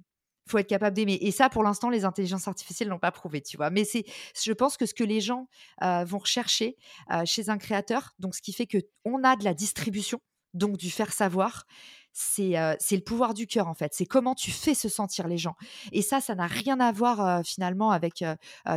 [0.49, 1.17] faut être capable d'aimer.
[1.21, 3.69] Et ça, pour l'instant, les intelligences artificielles n'ont pas prouvé, tu vois.
[3.69, 4.03] Mais c'est,
[4.41, 5.47] je pense que ce que les gens
[5.81, 6.77] vont rechercher
[7.25, 10.19] chez un créateur, donc ce qui fait que on a de la distribution,
[10.53, 11.65] donc du faire savoir,
[12.13, 13.93] c'est le pouvoir du cœur en fait.
[13.93, 15.55] C'est comment tu fais se sentir les gens.
[15.91, 18.23] Et ça, ça n'a rien à voir finalement avec,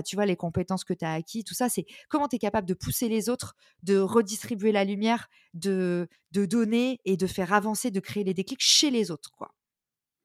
[0.04, 1.68] tu vois, les compétences que tu as acquis, tout ça.
[1.68, 6.46] C'est comment tu es capable de pousser les autres, de redistribuer la lumière, de, de
[6.46, 9.54] donner et de faire avancer, de créer les déclics chez les autres, quoi.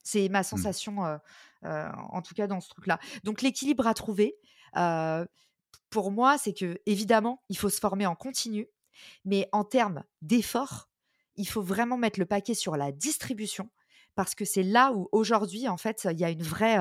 [0.03, 0.43] C'est ma mmh.
[0.43, 1.19] sensation,
[1.63, 2.97] en tout cas dans ce truc-là.
[3.23, 4.35] Donc l'équilibre à trouver,
[5.89, 8.67] pour moi, c'est que évidemment, il faut se former en continu,
[9.25, 10.90] mais en termes d'effort,
[11.35, 13.69] il faut vraiment mettre le paquet sur la distribution
[14.15, 16.75] parce que c'est là où aujourd'hui, en fait, il y a une vraie,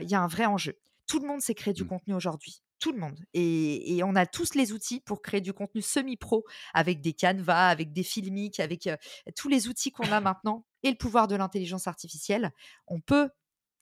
[0.00, 0.78] il y a un vrai enjeu.
[1.06, 1.88] Tout le monde sait créer du mmh.
[1.88, 2.62] contenu aujourd'hui.
[2.78, 3.18] Tout le monde.
[3.34, 7.92] Et, on a tous les outils pour créer du contenu semi-pro avec des canevas, avec
[7.92, 8.88] des filmiques, avec
[9.36, 12.52] tous les outils qu'on a maintenant et le pouvoir de l'intelligence artificielle.
[12.86, 13.28] On peut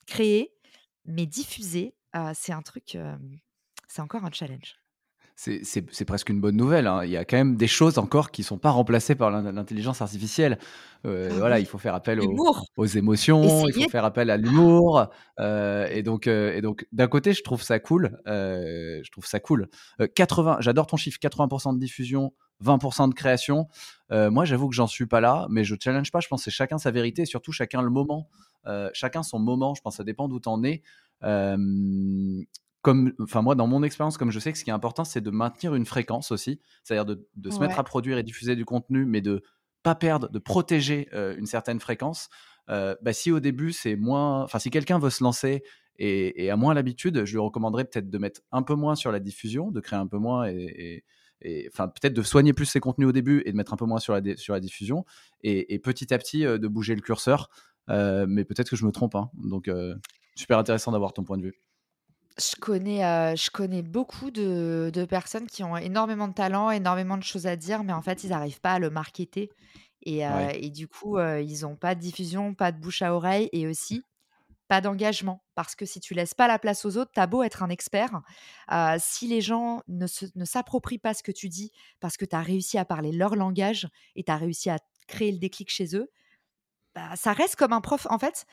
[0.07, 0.53] créer,
[1.05, 1.95] mais diffuser,
[2.35, 2.99] c'est un truc,
[3.89, 4.78] c'est encore un challenge
[5.39, 6.89] c'est presque une bonne nouvelle.
[6.89, 7.05] Hein.
[7.05, 10.03] Il y a quand même des choses encore qui ne sont pas remplacées par l'intelligence
[10.03, 10.59] artificielle.
[11.07, 12.21] Euh, ah voilà, il faut faire appel
[12.77, 15.07] aux, émotions, il faut faire appel à l'humour.
[15.39, 18.21] Euh, et donc, euh, et donc d'un côté, je trouve ça cool.
[18.27, 19.69] je trouve ça cool.
[20.17, 22.33] 80, j'adore ton chiffre, 80% de diffusion,
[22.65, 23.69] 20% de création.
[24.11, 26.19] moi, j'avoue que j'en suis pas là, mais je challenge pas.
[26.19, 28.29] Je pense que c'est chacun sa vérité, et surtout chacun le moment,
[28.93, 29.77] chacun son moment.
[29.77, 30.83] Je pense que ça dépend d'où tu en es
[32.83, 35.21] comme, enfin moi, dans mon expérience, comme je sais que ce qui est important, c'est
[35.21, 39.05] de maintenir une fréquence aussi, c'est-à-dire de, se mettre à produire et diffuser du contenu,
[39.05, 39.43] mais de
[39.83, 42.29] pas perdre, de protéger une certaine fréquence.
[42.69, 45.63] bah, si au début c'est moins, enfin si quelqu'un veut se lancer
[45.97, 49.19] et, a moins l'habitude, je lui recommanderais peut-être de mettre un peu moins sur la
[49.19, 51.05] diffusion, de créer un peu moins et,
[51.69, 54.01] enfin peut-être de soigner plus ses contenus au début et de mettre un peu moins
[54.01, 55.05] sur la, sur la diffusion
[55.43, 57.51] et, petit à petit de bouger le curseur.
[57.89, 59.17] mais peut-être que je me trompe.
[59.17, 59.31] Hein.
[59.35, 59.69] Donc
[60.37, 61.61] super intéressant d'avoir ton point de vue.
[62.41, 63.01] Je connais,
[63.37, 67.57] je connais beaucoup de de personnes qui ont énormément de talent, énormément de choses à
[67.57, 69.51] dire, mais en fait, ils n'arrivent pas à le marketer
[70.03, 70.21] et
[70.55, 74.07] et du coup, ils n'ont pas de diffusion, pas de bouche à oreille et aussi
[74.69, 75.45] pas d'engagement.
[75.57, 77.71] Parce que si tu laisses pas la place aux autres, tu as beau être un
[77.71, 78.21] expert,
[78.99, 82.43] si les gens ne ne s'approprient pas ce que tu dis parce que tu as
[82.43, 86.09] réussi à parler leur langage et tu as réussi à créer le déclic chez eux,
[86.95, 88.07] bah, ça reste comme un prof.
[88.11, 88.47] En fait,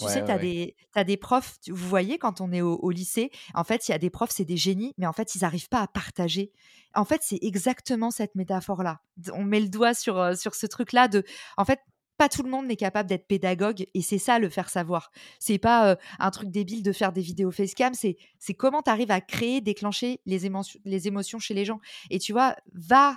[0.00, 3.64] tu sais, tu as, des, des profs, vous voyez, quand on est au, lycée, en
[3.64, 5.80] fait, il y a des profs, c'est des génies, mais en fait, ils n'arrivent pas
[5.80, 6.52] à partager.
[6.94, 9.00] En fait, c'est exactement cette métaphore-là.
[9.32, 11.24] On met le doigt sur, sur ce truc-là de,
[11.56, 11.80] en fait,
[12.20, 15.10] pas tout le monde n'est capable d'être pédagogue et c'est ça le faire savoir.
[15.38, 19.10] C'est pas un truc débile de faire des vidéos facecam, c'est c'est comment tu arrives
[19.10, 21.80] à créer, déclencher les émotions, chez les gens.
[22.10, 23.16] Et tu vois, va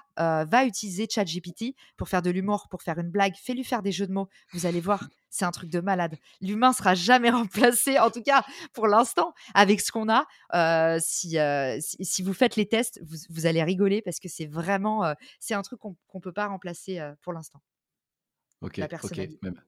[0.66, 4.14] utiliser ChatGPT pour faire de l'humour, pour faire une blague, fais-lui faire des jeux de
[4.14, 4.30] mots.
[4.54, 6.16] Vous allez voir, c'est un truc de malade.
[6.40, 10.26] L'humain sera jamais remplacé, en tout cas pour l'instant, avec ce qu'on a.
[11.02, 11.38] si,
[11.82, 15.82] si, vous faites les tests, vous, allez rigoler parce que c'est vraiment, c'est un truc
[15.82, 17.60] qu'on ne peut pas remplacer pour l'instant.
[18.64, 18.82] Ok.
[19.42, 19.62] Même.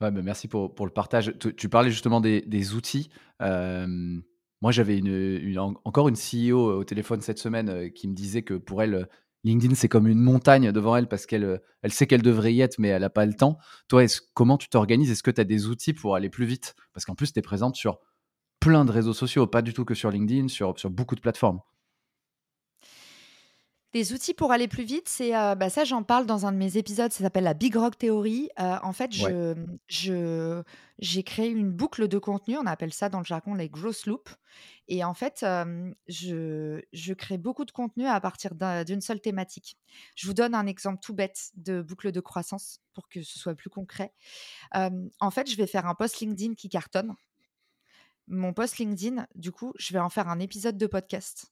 [0.00, 1.34] Ouais, merci pour, pour, le partage.
[1.56, 3.10] Tu, parlais justement des, des outils.
[3.40, 8.82] moi, j'avais une, encore une CEO au téléphone cette semaine qui me disait que pour
[8.82, 9.08] elle,
[9.44, 12.78] LinkedIn, c'est comme une montagne devant elle parce qu'elle elle sait qu'elle devrait y être,
[12.78, 13.58] mais elle n'a pas le temps.
[13.88, 15.10] Toi, comment tu t'organises?
[15.10, 16.74] Est-ce que tu as des outils pour aller plus vite?
[16.92, 17.98] Parce qu'en plus, tu es présente sur
[18.60, 21.60] plein de réseaux sociaux, pas du tout que sur LinkedIn, sur, sur beaucoup de plateformes.
[23.94, 26.58] Des outils pour aller plus vite, c'est euh, bah, ça, j'en parle dans un de
[26.58, 27.10] mes épisodes.
[27.10, 28.50] Ça s'appelle la Big Rock Theory.
[28.60, 29.54] Euh, en fait, je,
[29.88, 30.62] je,
[30.98, 32.58] j'ai créé une boucle de contenu.
[32.58, 34.30] On appelle ça dans le jargon les growth loops.
[34.88, 35.38] Et en fait,
[36.06, 39.78] je, je crée beaucoup de contenu à partir d'une seule thématique.
[40.16, 43.54] Je vous donne un exemple tout bête de boucle de croissance pour que ce soit
[43.54, 44.12] plus concret.
[44.74, 47.14] en fait, je vais faire un post LinkedIn qui cartonne.
[48.26, 51.50] Mon post LinkedIn, du coup, je vais en faire un épisode de podcast.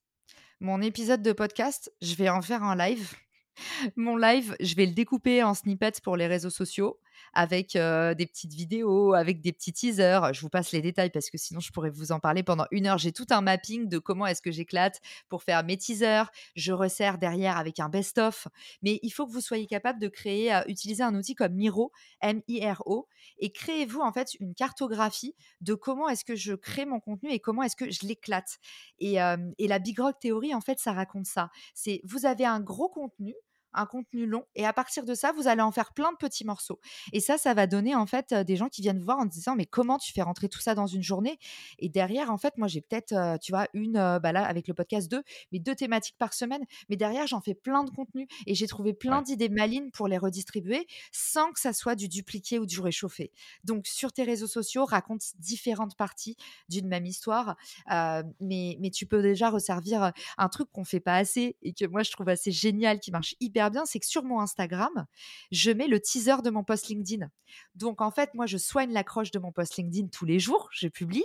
[0.61, 3.13] Mon épisode de podcast, je vais en faire un live.
[3.97, 6.99] Mon live, je vais le découper en snippets pour les réseaux sociaux
[7.33, 10.33] avec des petites vidéos, avec des petits teasers.
[10.33, 12.87] Je vous passe les détails parce que sinon je pourrais vous en parler pendant une
[12.87, 12.99] heure.
[12.99, 16.31] J'ai tout un mapping de comment est-ce que j'éclate pour faire mes teasers.
[16.55, 18.49] Je resserre derrière avec un best-of.
[18.83, 23.09] Mais il faut que vous soyez capable de créer, utiliser un outil comme Miro, M-I-R-O,
[23.39, 27.41] et créez-vous en fait une cartographie de comment est-ce que je crée mon contenu et
[27.41, 28.59] comment est-ce que je l'éclate.
[28.99, 29.17] Et,
[29.59, 31.51] et la Big Rock Theory, en fait, ça raconte ça.
[31.75, 33.35] C'est vous avez un gros contenu
[33.77, 36.45] un contenu long et à partir de ça, vous allez en faire plein de petits
[36.45, 36.81] morceaux.
[37.13, 39.67] Et ça, ça va donner en fait des gens qui viennent voir en disant mais
[39.67, 41.39] comment tu fais rentrer tout ça dans une journée?
[41.79, 45.11] Et derrière, en fait, moi j'ai peut-être, tu vois, une, bah là avec le podcast
[45.11, 46.65] 2, mais deux thématiques par semaine.
[46.89, 50.19] Mais derrière, j'en fais plein de contenus et j'ai trouvé plein d'idées malines pour les
[50.19, 53.33] redistribuer sans que ça soit du dupliqué ou du réchauffé.
[53.65, 56.37] Donc sur tes réseaux sociaux, raconte différentes parties
[56.69, 57.57] d'une même histoire,
[57.89, 62.03] mais, mais tu peux déjà resservir un truc qu'on fait pas assez et que moi
[62.03, 65.07] je trouve assez génial, qui marche hyper bien, c'est que sur mon Instagram,
[65.51, 67.29] je mets le teaser de mon post LinkedIn.
[67.75, 70.89] Donc en fait, moi, je soigne l'accroche de mon post LinkedIn tous les jours, je
[70.89, 71.25] publie.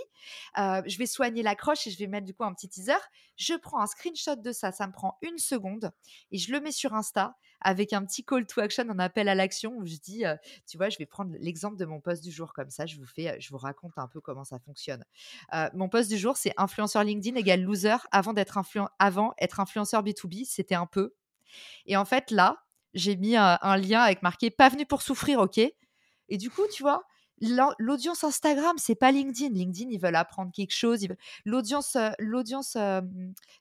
[0.58, 2.92] Euh, je vais soigner l'accroche et je vais mettre du coup un petit teaser.
[3.36, 5.92] Je prends un screenshot de ça, ça me prend une seconde
[6.30, 9.34] et je le mets sur Insta avec un petit call to action, un appel à
[9.34, 12.30] l'action où je dis, euh, tu vois, je vais prendre l'exemple de mon post du
[12.30, 15.04] jour comme ça, je vous fais, je vous raconte un peu comment ça fonctionne.
[15.54, 18.58] Euh, mon post du jour, c'est influenceur LinkedIn égale loser avant d'être
[18.98, 21.14] avant être influenceur B2B, c'était un peu
[21.86, 25.58] et en fait, là, j'ai mis un, lien avec marqué pas venu pour souffrir, ok
[25.58, 27.02] Et du coup, tu vois,
[27.78, 29.54] l'audience Instagram, c'est pas LinkedIn.
[29.54, 31.06] LinkedIn, ils veulent apprendre quelque chose.
[31.44, 32.10] L'audience, euh,
[32.76, 33.00] euh,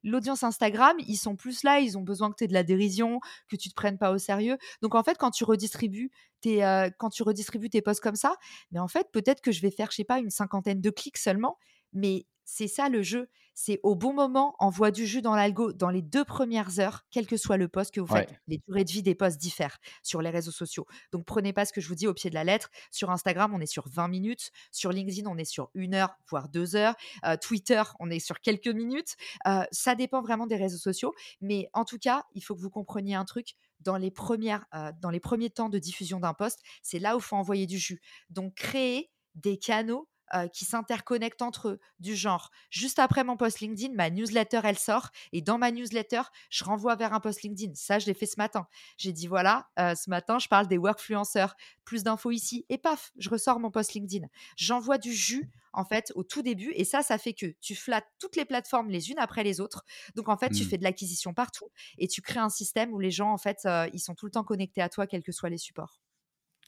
[0.03, 1.79] l'audience Instagram, ils sont plus là.
[1.79, 4.17] Ils ont besoin que tu aies de la dérision, que tu te prennes pas au
[4.17, 4.57] sérieux.
[4.81, 8.35] Donc en fait, quand tu redistribues tes, euh, quand tu redistribues tes posts comme ça,
[8.71, 11.17] mais en fait, peut-être que je vais faire, je sais pas, une cinquantaine de clics
[11.17, 11.57] seulement.
[11.93, 13.29] Mais c'est ça le jeu.
[13.53, 17.27] C'est au bon moment, envoie du jus dans l'algo dans les deux premières heures, quel
[17.27, 18.33] que soit le poste que vous faites.
[18.47, 20.85] Les durées de vie des posts diffèrent sur les réseaux sociaux.
[21.11, 22.69] Donc prenez pas ce que je vous dis au pied de la lettre.
[22.91, 24.51] Sur Instagram, on est sur 20 minutes.
[24.71, 26.95] Sur LinkedIn, on est sur une heure, voire deux heures.
[27.25, 29.15] Euh, Twitter, on est sur quelques minutes.
[29.47, 31.13] Euh, ça dépend vraiment des réseaux sociaux.
[31.41, 34.91] Mais en tout cas, il faut que vous compreniez un truc dans les, premières, euh,
[35.01, 37.77] dans les premiers temps de diffusion d'un poste, c'est là où il faut envoyer du
[37.77, 38.01] jus.
[38.29, 43.59] Donc, créer des canaux euh, qui s'interconnectent entre eux, du genre, juste après mon post
[43.59, 47.73] LinkedIn, ma newsletter, elle sort, et dans ma newsletter, je renvoie vers un post LinkedIn.
[47.75, 48.67] Ça, je l'ai fait ce matin.
[48.97, 53.11] J'ai dit, voilà, euh, ce matin, je parle des workfluenceurs, plus d'infos ici, et paf,
[53.17, 54.27] je ressors mon post LinkedIn.
[54.55, 58.07] J'envoie du jus, en fait, au tout début, et ça, ça fait que tu flattes
[58.19, 59.83] toutes les plateformes les unes après les autres.
[60.15, 60.67] Donc, en fait, tu mmh.
[60.67, 63.89] fais de l'acquisition partout, et tu crées un système où les gens, en fait, euh,
[63.93, 66.01] ils sont tout le temps connectés à toi, quels que soient les supports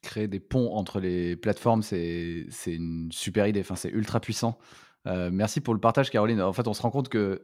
[0.03, 3.61] créer des ponts entre les plateformes, c'est une super idée.
[3.61, 4.59] Enfin, c'est ultra puissant.
[5.07, 6.41] Euh, merci pour le partage, Caroline.
[6.41, 7.43] En fait, on se rend compte que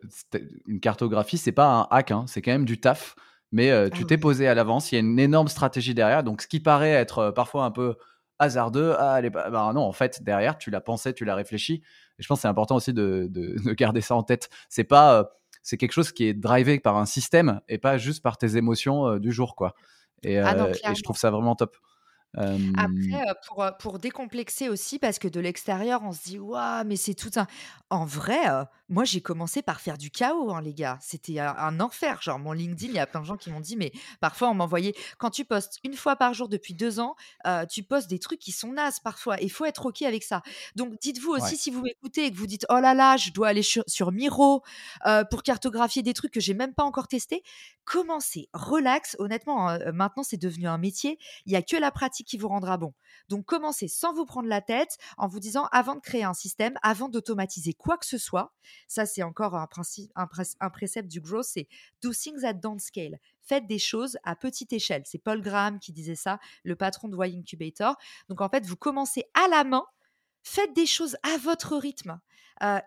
[0.67, 3.15] une cartographie, c'est pas un hack, hein, c'est quand même du taf.
[3.51, 4.91] Mais euh, tu ah t'es posé à l'avance.
[4.91, 6.23] Il y a une énorme stratégie derrière.
[6.23, 7.95] Donc, ce qui paraît être euh, parfois un peu
[8.37, 11.81] hasardeux, ah, bah, non, en fait, derrière, tu l'as pensé, tu l'as réfléchi.
[12.19, 14.49] Et je pense que c'est important aussi de, de, garder ça en tête.
[14.69, 15.31] C'est pas,
[15.63, 19.17] c'est quelque chose qui est drivé par un système et pas juste par tes émotions
[19.17, 19.73] du jour, quoi.
[20.21, 21.75] Et, ah et je trouve ça vraiment top.
[22.35, 27.15] Après, pour, pour décomplexer aussi, parce que de l'extérieur, on se dit, waouh, mais c'est
[27.15, 27.47] tout un.
[27.89, 28.39] En vrai,
[28.87, 30.99] moi, j'ai commencé par faire du chaos, hein, les gars.
[31.01, 32.21] C'était un, enfer.
[32.21, 34.53] Genre, mon LinkedIn, il y a plein de gens qui m'ont dit, mais parfois, on
[34.53, 34.93] m'envoyait.
[35.17, 37.15] Quand tu postes une fois par jour depuis deux ans,
[37.69, 39.37] tu postes des trucs qui sont nazes parfois.
[39.41, 40.41] Il faut être OK avec ça.
[40.75, 43.47] Donc, dites-vous aussi, si vous m'écoutez et que vous dites, oh là là, je dois
[43.47, 44.63] aller sur, Miro
[45.31, 47.43] pour cartographier des trucs que j'ai même pas encore testés,
[47.85, 49.15] commencez, relax.
[49.19, 51.17] Honnêtement, hein, maintenant, c'est devenu un métier.
[51.45, 52.93] Il y a que la pratique qui vous rendra bon.
[53.27, 56.75] Donc commencez sans vous prendre la tête en vous disant avant de créer un système,
[56.81, 58.53] avant d'automatiser quoi que ce soit,
[58.87, 61.67] ça c'est encore un principe, un, précepte du growth, c'est
[62.01, 63.19] do things at don't scale.
[63.41, 65.03] Faites des choses à petite échelle.
[65.05, 67.95] C'est Paul Graham qui disait ça, le patron de Y Incubator.
[68.27, 69.85] Donc en fait, vous commencez à la main
[70.43, 72.19] faites des choses à votre rythme.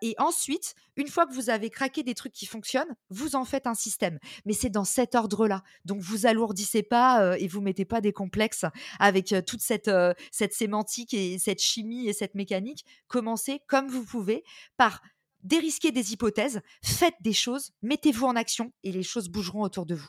[0.02, 3.66] Et ensuite, une fois que vous avez craqué des trucs qui fonctionnent, vous en faites
[3.66, 4.18] un système.
[4.44, 5.62] Mais c'est dans cet ordre-là.
[5.84, 8.64] Donc, vous alourdissez pas et vous mettez pas des complexes
[8.98, 9.90] avec toute cette,
[10.30, 12.84] cette sémantique et cette chimie et cette mécanique.
[13.08, 14.44] Commencez comme vous pouvez
[14.76, 15.00] par
[15.42, 19.94] dérisquer des hypothèses, faites des choses, mettez-vous en action et les choses bougeront autour de
[19.94, 20.08] vous.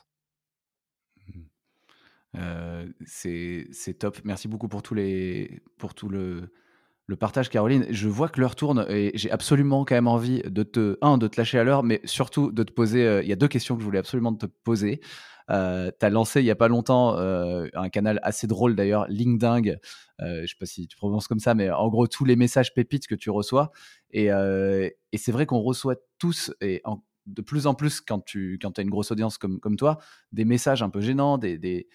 [2.34, 2.92] Mmh.
[3.06, 4.20] c'est top.
[4.24, 6.52] Merci beaucoup pour, tous les, pour tout le,
[7.14, 7.86] le partage, Caroline.
[7.92, 11.28] Je vois que l'heure tourne et j'ai absolument quand même envie de te, un, de
[11.28, 13.06] te lâcher à l'heure, mais surtout de te poser.
[13.06, 15.00] Euh, il y a deux questions que je voulais absolument te poser.
[15.52, 19.06] Euh, tu as lancé il n'y a pas longtemps euh, un canal assez drôle d'ailleurs,
[19.10, 19.76] LinkedIn.
[20.20, 22.74] je ne sais pas si tu prononces comme ça, mais en gros, tous les messages
[22.74, 23.72] pépites que tu reçois.
[24.10, 24.30] Et,
[25.16, 26.82] c'est vrai qu'on reçoit tous, et
[27.28, 30.00] de plus en plus quand tu quand as une grosse audience comme, comme toi,
[30.32, 31.88] des messages un peu gênants, des, des,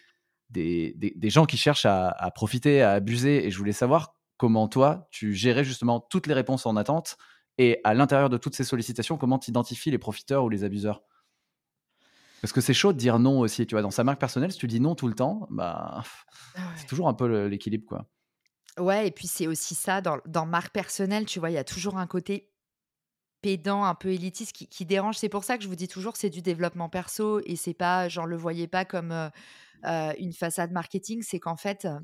[0.50, 3.46] des, des gens qui cherchent à profiter, à abuser.
[3.46, 7.18] Et je voulais savoir comment toi, tu gérais justement toutes les réponses en attente
[7.59, 11.03] et à l'intérieur de toutes ces sollicitations, comment tu identifies les profiteurs ou les abuseurs?
[12.41, 14.59] Parce que c'est chaud de dire non aussi, tu vois, dans sa marque personnelle, si
[14.59, 16.05] tu dis non tout le temps, bah,
[16.55, 18.07] ah c'est toujours un peu l'équilibre, quoi.
[18.78, 21.64] Ouais, et puis c'est aussi ça, dans, dans marque personnelle, tu vois, il y a
[21.64, 22.53] toujours un côté
[23.41, 25.16] pédant, un peu élitiste qui, dérange.
[25.16, 28.09] C'est pour ça que je vous dis toujours, c'est du développement perso et c'est pas,
[28.09, 29.28] genre, le voyez pas comme euh,
[29.84, 31.99] euh, une façade marketing, c'est qu'en fait, euh,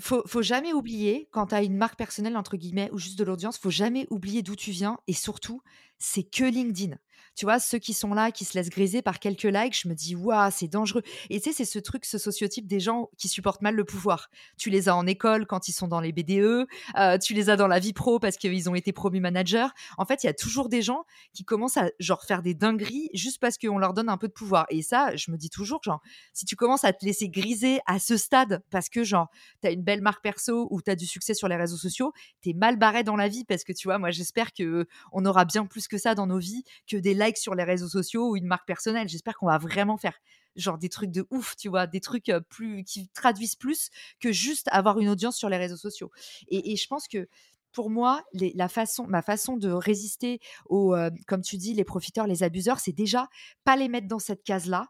[0.00, 3.24] faut, faut jamais oublier, quand tu as une marque personnelle, entre guillemets, ou juste de
[3.24, 4.98] l'audience, faut jamais oublier d'où tu viens.
[5.06, 5.62] Et surtout,
[5.98, 6.96] c'est que LinkedIn.
[7.34, 9.94] Tu vois, ceux qui sont là, qui se laissent griser par quelques likes, je me
[9.94, 11.02] dis, waouh, c'est dangereux.
[11.30, 14.28] Et tu sais, c'est ce truc, ce sociotype des gens qui supportent mal le pouvoir.
[14.58, 16.66] Tu les as en école quand ils sont dans les BDE,
[16.98, 19.68] euh, tu les as dans la vie pro parce qu'ils ont été promus managers.
[19.98, 23.08] En fait, il y a toujours des gens qui commencent à genre faire des dingueries
[23.14, 24.66] juste parce qu'on leur donne un peu de pouvoir.
[24.70, 26.00] Et ça, je me dis toujours, genre,
[26.32, 29.28] si tu commences à te laisser griser à ce stade parce que, genre,
[29.62, 32.12] tu as une belle marque perso ou tu as du succès sur les réseaux sociaux,
[32.42, 35.24] tu es mal barré dans la vie parce que, tu vois, moi, j'espère que on
[35.24, 38.30] aura bien plus que ça dans nos vies que des likes sur les réseaux sociaux
[38.30, 39.08] ou une marque personnelle.
[39.08, 40.18] J'espère qu'on va vraiment faire
[40.56, 44.68] genre des trucs de ouf, tu vois, des trucs plus qui traduisent plus que juste
[44.70, 46.10] avoir une audience sur les réseaux sociaux.
[46.48, 47.28] Et, je pense que
[47.72, 50.94] pour moi, la façon, ma façon de résister aux,
[51.26, 53.28] comme tu dis, les profiteurs, les abuseurs, c'est déjà
[53.64, 54.88] pas les mettre dans cette case-là.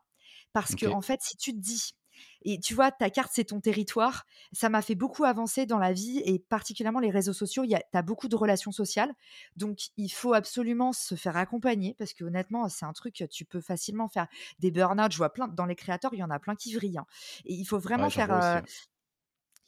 [0.53, 1.95] Parce que, en fait, si tu te dis,
[2.45, 4.27] et tu vois, ta carte, c'est ton territoire.
[4.53, 7.65] Ça m'a fait beaucoup avancer dans la vie et particulièrement les réseaux sociaux.
[7.67, 9.13] Tu as beaucoup de relations sociales.
[9.57, 13.61] Donc, il faut absolument se faire accompagner parce que honnêtement, c'est un truc, tu peux
[13.61, 14.27] facilement faire
[14.59, 15.13] des burn-out.
[15.13, 16.99] Je vois plein, dans les créateurs, il y en a plein qui vrillent.
[16.99, 17.07] Hein.
[17.45, 18.63] Et il faut vraiment faire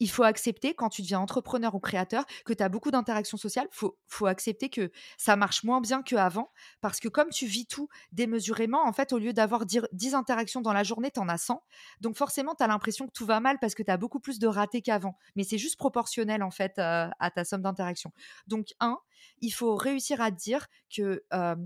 [0.00, 3.68] il faut accepter quand tu deviens entrepreneur ou créateur que tu as beaucoup d'interactions sociales.
[3.72, 7.88] Il faut, accepter que ça marche moins bien qu'avant parce que comme tu vis tout
[8.12, 11.62] démesurément, en fait, au lieu d'avoir 10 interactions dans la journée, tu en as 100.
[12.00, 14.38] Donc forcément, tu as l'impression que tout va mal parce que tu as beaucoup plus
[14.38, 15.16] de ratés qu'avant.
[15.36, 18.12] Mais c'est juste proportionnel en fait euh, à ta somme d'interactions.
[18.46, 18.98] Donc, un,
[19.40, 21.24] il faut réussir à dire que...
[21.32, 21.56] Euh,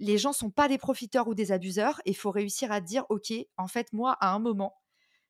[0.00, 3.32] les gens sont pas des profiteurs ou des abuseurs il faut réussir à dire ok
[3.56, 4.76] en fait moi à un moment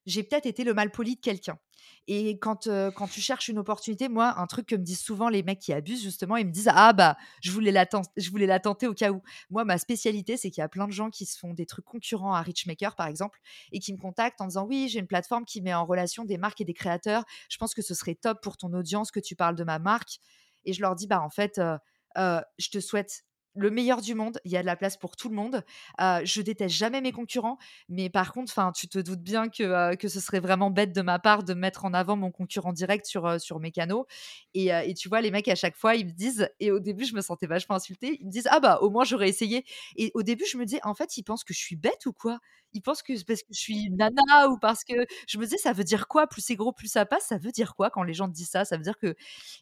[0.08, 1.58] j'ai peut-être été le mal poli de quelqu'un.
[2.06, 5.28] Et quand, euh, quand tu cherches une opportunité, moi, un truc que me disent souvent
[5.28, 7.86] les mecs qui abusent, justement, ils me disent Ah, bah, je voulais la,
[8.16, 9.22] je voulais la tenter au cas où.
[9.50, 11.84] Moi, ma spécialité, c'est qu'il y a plein de gens qui se font des trucs
[11.84, 13.38] concurrents à Richmaker, par exemple,
[13.72, 16.38] et qui me contactent en disant Oui, j'ai une plateforme qui met en relation des
[16.38, 17.24] marques et des créateurs.
[17.50, 20.18] Je pense que ce serait top pour ton audience que tu parles de ma marque.
[20.64, 21.76] Et je leur dis Bah, en fait, euh,
[22.16, 23.24] euh, je te souhaite
[23.58, 24.38] le meilleur du monde.
[24.44, 25.64] Il y a de la place pour tout le monde.
[26.00, 29.96] Euh, je déteste jamais mes concurrents, mais par contre, tu te doutes bien que, euh,
[29.96, 33.06] que ce serait vraiment bête de ma part de mettre en avant mon concurrent direct
[33.06, 34.06] sur, euh, sur mes canaux.
[34.54, 37.14] Et, tu vois, les mecs à chaque fois, ils me disent, et au début, je
[37.14, 38.18] me sentais vachement insultée.
[38.20, 39.64] Ils me disent, ah bah, au moins j'aurais essayé.
[39.96, 42.12] Et au début, je me dis, en fait, ils pensent que je suis bête ou
[42.12, 42.38] quoi?
[42.72, 44.94] Ils pensent que parce que je suis nana ou parce que
[45.26, 46.26] je me disais, ça veut dire quoi?
[46.26, 47.26] Plus c'est gros, plus ça passe.
[47.26, 48.64] Ça veut dire quoi quand les gens te disent ça?
[48.64, 49.14] Ça veut dire que.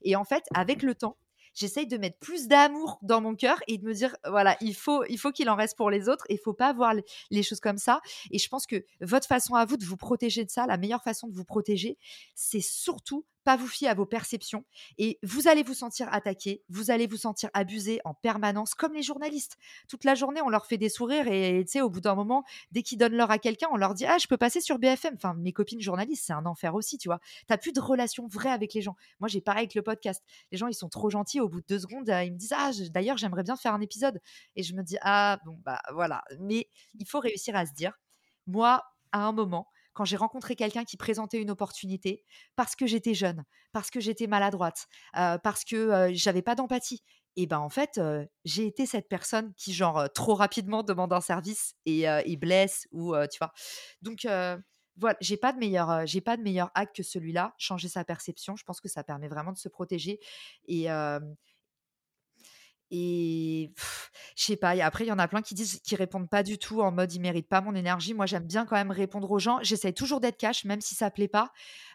[0.02, 1.16] Et en fait, avec le temps
[1.56, 5.04] j'essaye de mettre plus d'amour dans mon cœur et de me dire voilà, il faut
[5.08, 6.94] il faut qu'il en reste pour les autres il faut pas voir
[7.30, 8.00] les choses comme ça.
[8.30, 11.02] Et je pense que votre façon à vous de vous protéger de ça, la meilleure
[11.02, 11.98] façon de vous protéger,
[12.34, 14.64] c'est surtout pas vous fier à vos perceptions
[14.98, 19.04] et vous allez vous sentir attaqué, vous allez vous sentir abusé en permanence, comme les
[19.04, 19.56] journalistes.
[19.88, 22.42] Toute la journée, on leur fait des sourires et tu sais, au bout d'un moment,
[22.72, 25.14] dès qu'ils donnent l'heure à quelqu'un, on leur dit Ah, je peux passer sur BFM.
[25.14, 27.20] Enfin, mes copines journalistes, c'est un enfer aussi, tu vois.
[27.46, 28.96] T'as plus de relation vraie avec les gens.
[29.20, 30.24] Moi, j'ai pareil avec le podcast.
[30.50, 31.38] Les gens, ils sont trop gentils.
[31.38, 34.20] Au bout de deux secondes, ils me disent Ah, d'ailleurs, j'aimerais bien faire un épisode.
[34.56, 36.24] Et je me dis Ah, bon, bah voilà.
[36.40, 36.68] Mais
[36.98, 37.92] il faut réussir à se dire
[38.48, 38.82] Moi,
[39.12, 42.22] à un moment, quand j'ai rencontré quelqu'un qui présentait une opportunité
[42.54, 47.02] parce que j'étais jeune, parce que j'étais maladroite, parce que j'avais pas d'empathie.
[47.34, 47.98] Et ben en fait,
[48.44, 53.14] j'ai été cette personne qui genre trop rapidement demande un service et, et blesse ou
[53.32, 53.52] tu vois.
[54.02, 54.26] Donc
[54.98, 58.54] voilà, j'ai pas de meilleur, j'ai pas de meilleur hack que celui-là, changer sa perception.
[58.54, 60.20] Je pense que ça permet vraiment de se protéger
[60.68, 60.88] et
[62.90, 63.72] et
[64.36, 66.42] je sais pas et après il y en a plein qui disent qui répondent pas
[66.42, 68.14] du tout en mode: «Ils méritent pas mon énergie».
[68.14, 69.58] Moi, j'aime bien quand même répondre aux gens.
[69.62, 71.52] J'essaye toujours d'être cash, même si ça plaît pas.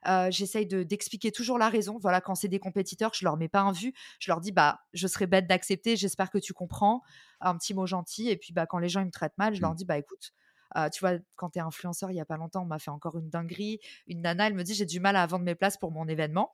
[0.07, 1.97] Heu, j'essaye de d'expliquer toujours la raison.
[2.01, 3.93] Voilà, quand c'est des compétiteurs, je leur mets pas un vu.
[4.19, 7.01] Je leur dis: «Bah, je serais bête d'accepter, j'espère que tu comprends».
[7.41, 9.61] Un petit mot gentil et puis, bah, quand les gens ils me traitent mal, je
[9.61, 9.75] leur Mmh.
[9.75, 10.31] dis: «Bah, écoute,
[10.77, 12.91] heu, tu vois, quand tu es influenceur, il y a pas longtemps, on m'a fait
[12.91, 13.79] encore une dinguerie.
[14.07, 16.51] Une nana, elle me dit: «J'ai du mal à vendre mes places pour mon événement».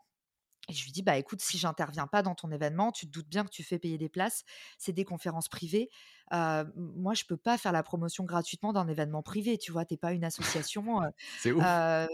[0.70, 3.30] Et je lui dis: «Bah, écoute, si j'interviens pas dans ton événement, tu te doutes
[3.30, 4.43] bien que tu fais payer des places.
[4.78, 5.89] C'est des conférences privées.
[6.34, 9.86] Heu, m moi, je peux pas faire la promotion gratuitement d'un événement privé, tu vois?
[9.86, 11.80] Tu es pas une association, heu C'est ouf.
[12.03, 12.07] heu,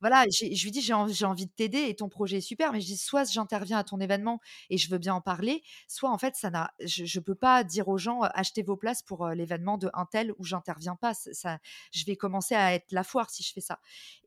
[0.00, 0.24] voilà».
[0.30, 2.72] Je lui dis: «J'ai env j'ai envie de t'aider et ton projet est super».
[2.72, 4.40] Mais je dis: «Soit j'interviens à ton événement
[4.70, 7.64] et je veux bien en parler, soit en fait ça n'a je je peux pas
[7.64, 11.12] dire aux gens, "Achetez vos places pour, l'événement de untel où j'interviens pas".
[11.14, 11.58] Ça
[11.92, 13.78] je vais commencer à être la foire si je fais ça».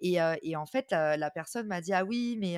[0.01, 2.57] Et et en fait, la personne m'a dit: «Ah oui, mais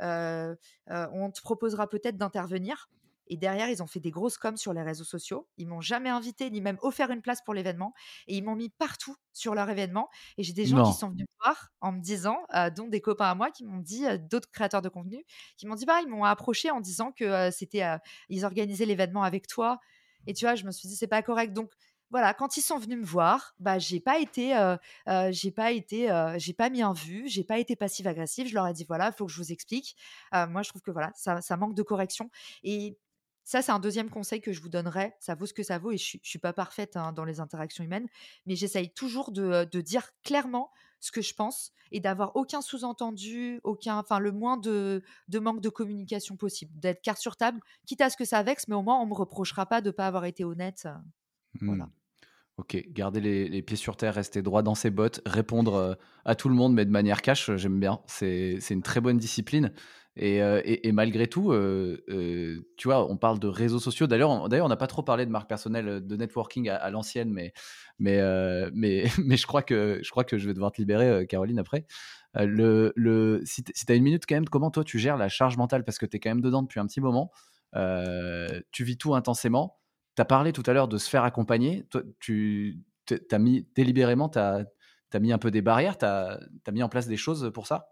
[0.00, 2.90] on te proposera peut-être d'intervenir».
[3.28, 5.48] Et derrière, ils ont fait des grosses coms sur les réseaux sociaux.
[5.56, 7.94] Ils m'ont jamais invitée ni même offert une place pour l'événement
[8.26, 11.26] et ils m'ont mis partout sur leur événement et j'ai des gens qui sont venus
[11.30, 12.38] me voir en me disant,
[12.76, 15.24] dont des copains à moi qui m'ont dit, d'autres créateurs de contenu,
[15.56, 17.84] qui m'ont dit: «Bah, ils m'ont approché en disant que, c'était,
[18.28, 19.78] ils organisaient l'événement avec toi»
[20.26, 20.54] et tu vois?
[20.56, 21.52] Je me suis dit: «C'est pas correct».
[21.52, 21.72] Donc
[22.12, 24.76] voilà, quand ils sont venus me voir, bah, j'ai pas été, heu
[25.08, 28.46] heu, j'ai pas été, heu, j'ai pas mis un vu, j'ai pas été passive agressive.
[28.48, 29.96] Je leur ai dit: «Voilà, il faut que je vous explique».
[30.34, 32.30] Heu, moi, je trouve que voilà, ça ça manque de correction
[32.62, 32.98] et
[33.44, 35.16] ça, c'est un deuxième conseil que je vous donnerais.
[35.20, 37.40] Ça vaut ce que ça vaut et je je suis pas parfaite, hein, dans les
[37.40, 38.08] interactions humaines,
[38.46, 43.98] mais j'essaye toujours de, dire clairement ce que je pense et d'avoir aucun sous-entendu, aucun
[43.98, 45.02] enfin, le moins de
[45.32, 46.78] manque de communication possible.
[46.78, 49.14] D'être carte sur table, quitte à ce que ça vexe, mais au moins on me
[49.14, 50.92] reprochera pas de pas avoir été honnête, heu,
[51.60, 51.62] Mmh.
[51.66, 51.90] voilà.
[52.62, 56.48] OK, garder les pieds sur terre, rester droit dans ses bottes, répondre, heu, à tout
[56.48, 58.00] le monde, mais de manière cash, heu, j'aime bien.
[58.06, 59.72] C'est une très bonne discipline
[60.16, 60.38] et
[60.88, 61.52] et malgré tout,
[62.06, 64.06] tu vois, on parle de réseaux sociaux.
[64.06, 67.52] D'ailleurs on n'a pas trop parlé de marque personnelle, de networking à l'ancienne, mais
[67.98, 68.20] mais
[68.74, 71.86] mais mais je crois que je crois que je vais devoir te libérer, Caroline, après.
[72.34, 75.56] Le le si tu as 1 minute quand même, comment toi tu gères la charge
[75.56, 75.84] mentale?
[75.84, 77.32] Parce que tu es quand même dedans depuis un petit moment.
[78.70, 79.78] Tu vis tout intensément.
[80.16, 81.84] Tu as parlé tout à l'heure de se faire accompagner.
[81.90, 82.82] Toi, tu
[83.30, 84.66] as mis délibérément, tu as
[85.20, 86.38] mis un peu des barrières, tu as
[86.72, 87.91] mis en place des choses, pour ça?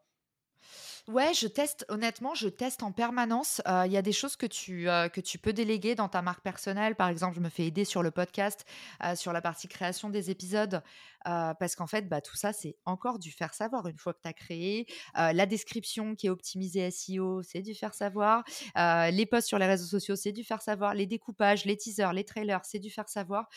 [1.11, 3.61] Ouais, je teste, honnêtement, je teste en permanence.
[3.67, 6.21] Heu, il y a des choses que tu, heu, que tu peux déléguer dans ta
[6.23, 6.95] marque personnelle.
[6.95, 8.65] Par exemple, je me fais aider sur le podcast,
[9.05, 10.83] heu, sur la partie création des épisodes,
[11.25, 14.29] parce qu'en fait, bah, tout ça, c'est encore du faire savoir une fois que tu
[14.29, 14.87] as créé.
[15.15, 18.45] La description qui est optimisée SEO, c'est du faire savoir.
[18.77, 20.95] Les posts sur les réseaux sociaux, c'est du faire savoir.
[20.95, 23.49] Les découpages, les teasers, les trailers, c'est du faire savoir.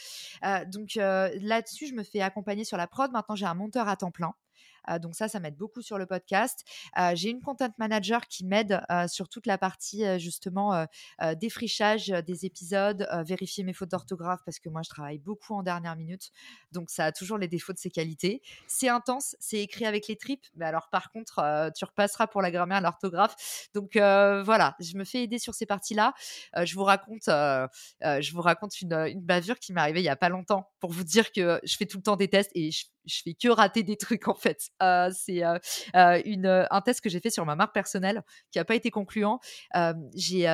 [0.68, 3.12] Donc là-dessus, je me fais accompagner sur la prod.
[3.12, 4.34] Maintenant, j'ai un monteur à temps plein.
[4.90, 6.64] Heu, donc ça, ça m'aide beaucoup sur le podcast.
[6.98, 10.86] Heu, j'ai une content manager qui m'aide, heu, sur toute la partie, justement,
[11.40, 15.96] défrichage, des épisodes, vérifier mes fautes d'orthographe parce que moi, je travaille beaucoup en dernière
[15.96, 16.32] minute,
[16.72, 18.42] donc ça a toujours les défauts de ses qualités.
[18.68, 22.52] C'est intense, c'est écrit avec les tripes, mais alors par contre, tu repasseras pour la
[22.52, 23.36] grammaire, l'orthographe.
[23.74, 26.14] Donc voilà, je me fais aider sur ces parties-là.
[26.64, 30.16] Je vous raconte, je vous raconte une, une bavure qui m'est arrivée il y a
[30.16, 32.86] pas longtemps pour vous dire que je fais tout le temps des tests et je
[33.06, 34.70] je fais que rater des trucs en fait.
[34.82, 35.43] Heu, c'est,
[36.26, 38.91] une, heu, un test que j'ai fait sur ma marque personnelle qui a pas été
[38.91, 39.39] concluant.
[40.16, 40.45] J'ai,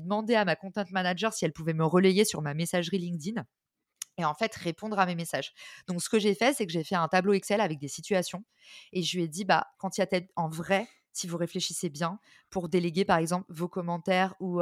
[0.00, 3.44] demandé à ma content manager si elle pouvait me relayer sur ma messagerie LinkedIn
[4.16, 5.52] et en fait répondre à mes messages.
[5.88, 8.44] Donc ce que j'ai fait, c'est que j'ai fait un tableau Excel avec des situations
[8.92, 11.36] et je lui ai dit: «Bah, quand il y a tel» en vrai, si vous
[11.36, 12.18] réfléchissez bien,
[12.50, 14.60] pour déléguer par exemple vos commentaires ou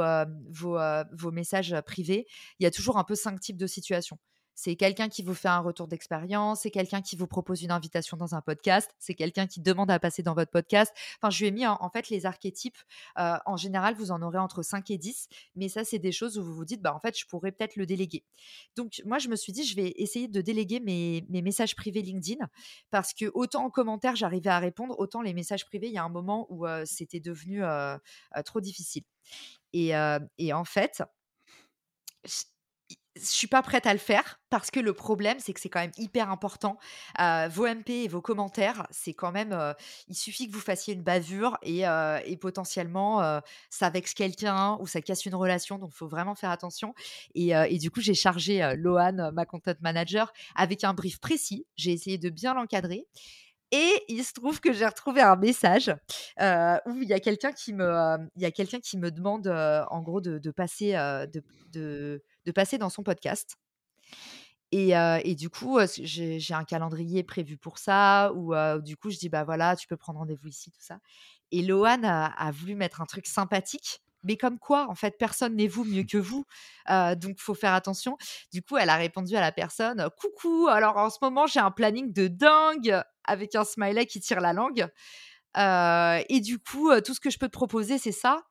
[0.49, 2.27] vos, messages, privés,
[2.59, 4.19] il y a toujours un peu 5 types de situations.
[4.55, 8.17] C'est quelqu'un qui vous fait un retour d'expérience, c'est quelqu'un qui vous propose une invitation
[8.17, 10.91] dans un podcast, c'est quelqu'un qui demande à passer dans votre podcast.
[11.21, 12.77] Enfin, je lui ai mis en fait les archétypes.
[13.19, 16.37] Heu, en général, vous en aurez entre 5 et 10, mais ça, c'est des choses
[16.37, 18.23] où vous vous dites: «Bah, en fait, je pourrais peut-être le déléguer».
[18.75, 22.01] Donc moi, je me suis dit: «Je vais essayer de déléguer mes mes messages privés
[22.01, 22.45] LinkedIn»
[22.91, 26.03] parce que autant en commentaire, j'arrivais à répondre, autant les messages privés, il y a
[26.03, 27.97] un moment où, heu, c'était devenu, heu,
[28.45, 29.03] trop difficile
[29.73, 29.93] et
[30.37, 31.03] et en fait
[33.15, 35.79] je suis pas prête à le faire parce que le problème, c'est que c'est quand
[35.81, 36.77] même hyper important.
[37.19, 39.73] Heu, vos MP et vos commentaires, c'est quand même, heu,
[40.07, 43.21] il suffit que vous fassiez une bavure et heu et potentiellement,
[43.69, 46.93] ça vexe quelqu'un ou ça casse une relation, donc faut vraiment faire attention
[47.35, 51.65] et et du coup, j'ai chargé, Loane, ma content manager, avec un brief précis.
[51.75, 53.05] J'ai essayé de bien l'encadrer
[53.71, 55.89] et il se trouve que j'ai retrouvé un message,
[56.39, 60.01] où il y a quelqu'un qui me, il y a quelqu'un qui me demande, en
[60.01, 60.93] gros de passer,
[61.73, 63.57] de de passer dans son podcast
[64.71, 69.29] Et, et du coup, j'ai un calendrier prévu pour ça, où du coup, je dis,
[69.29, 70.99] bah voilà, tu peux prendre rendez-vous ici, tout ça.
[71.51, 75.67] Et Loane a, voulu mettre un truc sympathique mais comme quoi, en fait, personne n'est
[75.67, 76.45] vous mieux que vous.
[76.87, 78.17] Donc, donc, faut faire attention.
[78.51, 81.71] Du coup, elle a répondu à la personne Coucou, alors en ce moment, j'ai un
[81.71, 84.87] planning de dingue avec un smiley qui tire la langue.
[85.55, 88.43] et du coup, tout ce que je peux te proposer, c'est ça.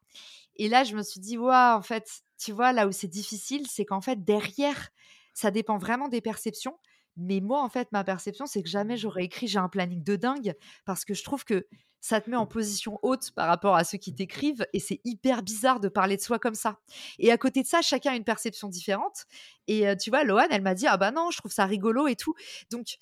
[0.57, 3.67] Et là, je me suis dit Waouh, en fait, tu vois, là où c'est difficile,
[3.69, 4.91] c'est qu'en fait, derrière,
[5.35, 6.79] ça dépend vraiment des perceptions.
[7.17, 10.17] Mais moi, en fait, ma perception, c'est que jamais j'aurais écrit j'ai un planning de
[10.17, 11.67] dingue parce que je trouve que
[12.01, 15.43] ça te met en position haute par rapport à ceux qui t'écrivent et c'est hyper
[15.43, 16.81] bizarre de parler de soi comme ça.
[17.19, 19.27] Et à côté de ça, chacun a une perception différente.
[19.69, 22.17] Et tu vois, Loane, elle m'a dit ah bah non, je trouve ça rigolo et
[22.17, 22.35] tout.
[22.71, 22.99] Donc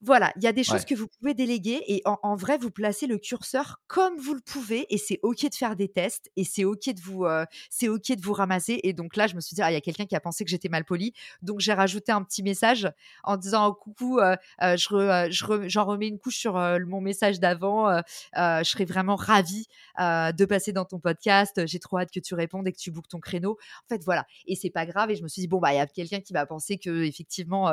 [0.00, 3.08] voilà, il y a des choses que vous pouvez déléguer et en, vrai, vous placez
[3.08, 6.64] le curseur comme vous le pouvez et c'est ok de faire des tests et c'est
[6.64, 8.78] ok de vous, euh, c'est ok de vous ramasser.
[8.84, 10.44] Et donc là, je me suis dit, ah, il y a quelqu'un qui a pensé
[10.44, 12.88] que j'étais mal poli, donc j'ai rajouté un petit message
[13.24, 16.54] en disant coucou, euh, euh, je j'en remets une couche sur
[16.86, 17.90] mon message d'avant.
[18.36, 19.66] je serais vraiment ravie
[19.98, 21.66] de passer dans ton podcast.
[21.66, 23.58] J'ai trop hâte que tu répondes et que tu bookes ton créneau.
[23.84, 24.26] En fait, voilà.
[24.46, 25.10] Et c'est pas grave.
[25.10, 27.04] Et je me suis dit bon bah il y a quelqu'un qui va penser que
[27.04, 27.72] effectivement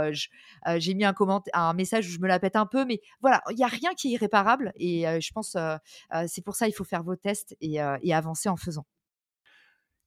[0.77, 1.13] j'ai mis un
[1.53, 4.09] un message je me la pète un peu, mais voilà, il n'y a rien qui
[4.09, 4.71] est irréparable.
[4.75, 5.57] Et je pense
[6.27, 8.85] c'est pour ça il faut faire vos tests et, avancer en faisant.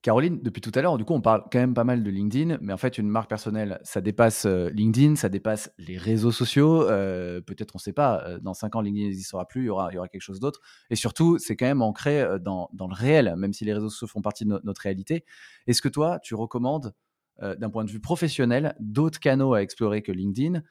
[0.01, 2.59] Caroline, depuis tout à l'heure, du coup, on parle quand même pas mal de LinkedIn,
[2.61, 6.85] mais en fait, une marque personnelle, ça dépasse LinkedIn, ça dépasse les réseaux sociaux.
[6.87, 10.21] Peut-être, on ne sait pas, dans cinq ans, LinkedIn n'existera plus, il y aura, quelque
[10.21, 10.61] chose d'autre.
[10.91, 14.07] Et surtout, c'est quand même ancré dans, dans, le réel, même si les réseaux sociaux
[14.07, 15.25] font partie de notre réalité.
[15.67, 16.95] Est-ce que toi, tu recommandes,
[17.43, 20.63] d'un point de vue professionnel, d'autres canaux à explorer que LinkedIn?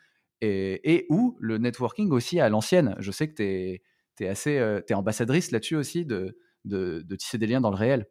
[0.42, 2.96] Et, ou le networking aussi à l'ancienne.
[3.00, 3.44] Je sais que tu
[4.24, 8.08] es, assez es ambassadrice là-dessus aussi de, de, de, tisser des liens dans le réel.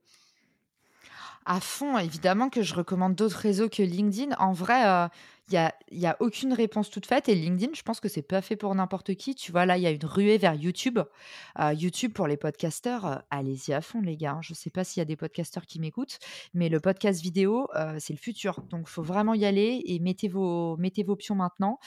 [1.49, 4.35] À fond, évidemment que je recommande d'autres réseaux que LinkedIn.
[4.41, 5.09] En vrai,
[5.53, 7.29] il n'y a, aucune réponse toute faite.
[7.29, 9.37] Et LinkedIn, je pense que c'est pas fait pour n'importe qui.
[9.37, 10.99] Tu vois, là, il y a une ruée vers YouTube.
[11.57, 14.33] YouTube, pour les podcasteurs, allez-y à fond, les gars.
[14.33, 14.41] Hein.
[14.43, 16.19] Je sais pas s'il y a des podcasteurs qui m'écoutent,
[16.53, 17.69] mais le podcast vidéo,
[17.99, 18.63] c'est le futur.
[18.63, 21.79] Donc, faut vraiment y aller et mettez vos, mettez vos pions maintenant.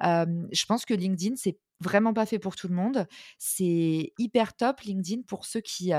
[0.00, 3.06] je pense que LinkedIn, c'est vraiment pas fait pour tout le monde.
[3.38, 5.92] C'est hyper top LinkedIn pour ceux qui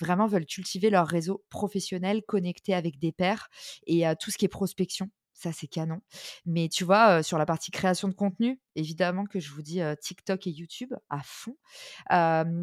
[0.00, 3.48] vraiment veulent cultiver leur réseau professionnel, connecté avec des pairs
[3.86, 5.10] et tout ce qui est prospection
[5.42, 6.00] ça c'est canon.
[6.46, 10.46] Mais tu vois, sur la partie création de contenu, évidemment que je vous dis TikTok
[10.46, 11.56] et YouTube à fond.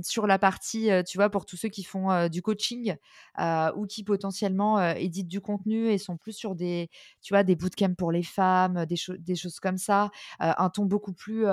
[0.03, 2.95] sur la partie, tu vois, pour tous ceux qui font du coaching
[3.39, 6.89] ou qui potentiellement éditent du contenu et sont plus sur des,
[7.21, 10.09] tu vois, des bootcamps pour les femmes, des, des choses comme ça,
[10.39, 11.45] un ton beaucoup plus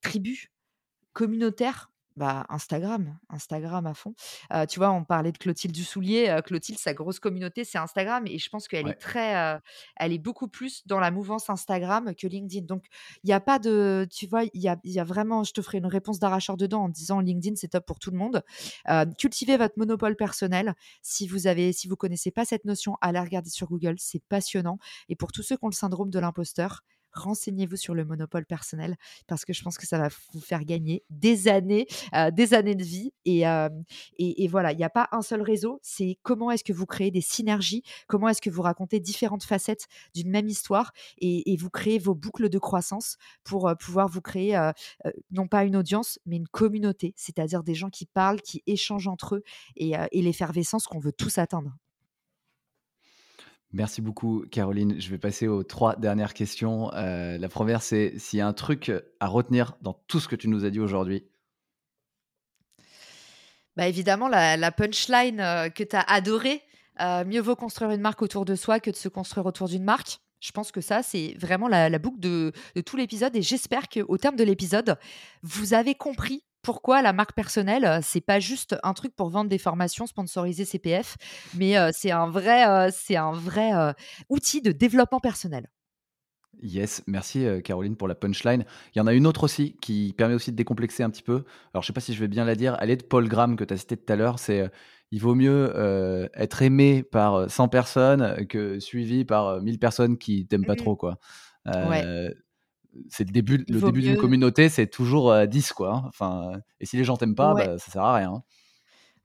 [0.00, 0.52] tribu
[1.12, 4.14] communautaire bah, Instagram, Instagram à fond.
[4.68, 6.40] tu vois, on parlait de Clotilde Dussoulier.
[6.44, 9.60] Clotilde, sa grosse communauté, c'est Instagram et je pense qu'elle est très,
[9.96, 12.66] elle est beaucoup plus dans la mouvance Instagram que LinkedIn.
[12.66, 12.84] Donc,
[13.24, 15.62] il y a pas de, tu vois, il y a, y a vraiment, je te
[15.62, 18.42] ferai une réponse d'arracheur dedans en disant LinkedIn, c'est top pour tout le monde.
[19.18, 20.74] cultivez votre monopole personnel.
[21.02, 24.78] Si vous avez, si vous connaissez pas cette notion, allez regarder sur Google, c'est passionnant.
[25.08, 26.82] Et pour tous ceux qui ont le syndrome de l'imposteur,
[27.12, 28.96] renseignez-vous sur le monopole personnel
[29.26, 31.86] parce que je pense que ça va vous faire gagner des années,
[32.32, 33.12] des années de vie.
[33.24, 37.10] Et, voilà, il n'y a pas un seul réseau, c'est comment est-ce que vous créez
[37.10, 41.98] des synergies, comment est-ce que vous racontez différentes facettes d'une même histoire et, vous créez
[41.98, 44.58] vos boucles de croissance pour pouvoir vous créer
[45.30, 49.36] non pas une audience, mais une communauté, c'est-à-dire des gens qui parlent, qui échangent entre
[49.36, 49.42] eux
[49.76, 51.76] et, et l'effervescence qu'on veut tous atteindre.
[53.72, 55.00] Merci beaucoup, Caroline.
[55.00, 56.92] Je vais passer aux trois dernières questions.
[56.92, 60.36] Euh, la première, c'est s'il y a un truc à retenir dans tout ce que
[60.36, 61.24] tu nous as dit aujourd'hui.
[63.76, 66.60] Bah évidemment, la, punchline euh, que tu as adorée.
[67.00, 69.84] Euh, mieux vaut construire une marque autour de soi que de se construire autour d'une
[69.84, 70.18] marque.
[70.40, 73.34] Je pense que ça, c'est vraiment la, boucle de, de tout l'épisode.
[73.34, 74.98] Et j'espère qu'au terme de l'épisode,
[75.42, 79.58] vous avez compris pourquoi la marque personnelle, c'est pas juste un truc pour vendre des
[79.58, 81.16] formations sponsorisées CPF,
[81.56, 83.72] mais c'est un vrai, c'est un vrai
[84.28, 85.68] outil de développement personnel.
[86.62, 88.64] Yes, merci Caroline pour la punchline.
[88.94, 91.44] Il y en a une autre aussi qui permet aussi de décomplexer un petit peu.
[91.74, 92.76] Alors je sais pas si je vais bien la dire.
[92.80, 94.38] Elle est de Paul Graham que tu as cité tout à l'heure.
[94.38, 94.70] C'est
[95.10, 100.64] il vaut mieux être aimé par 100 personnes que suivi par 1000 personnes qui t'aiment
[100.64, 101.18] pas mmh trop quoi.
[101.66, 102.32] Ouais
[103.08, 105.94] c'est le début, le début d'une communauté, c'est toujours 10 quoi.
[105.94, 106.02] Hein.
[106.08, 108.42] Enfin, et si les gens t'aiment pas, bah, ça sert à rien.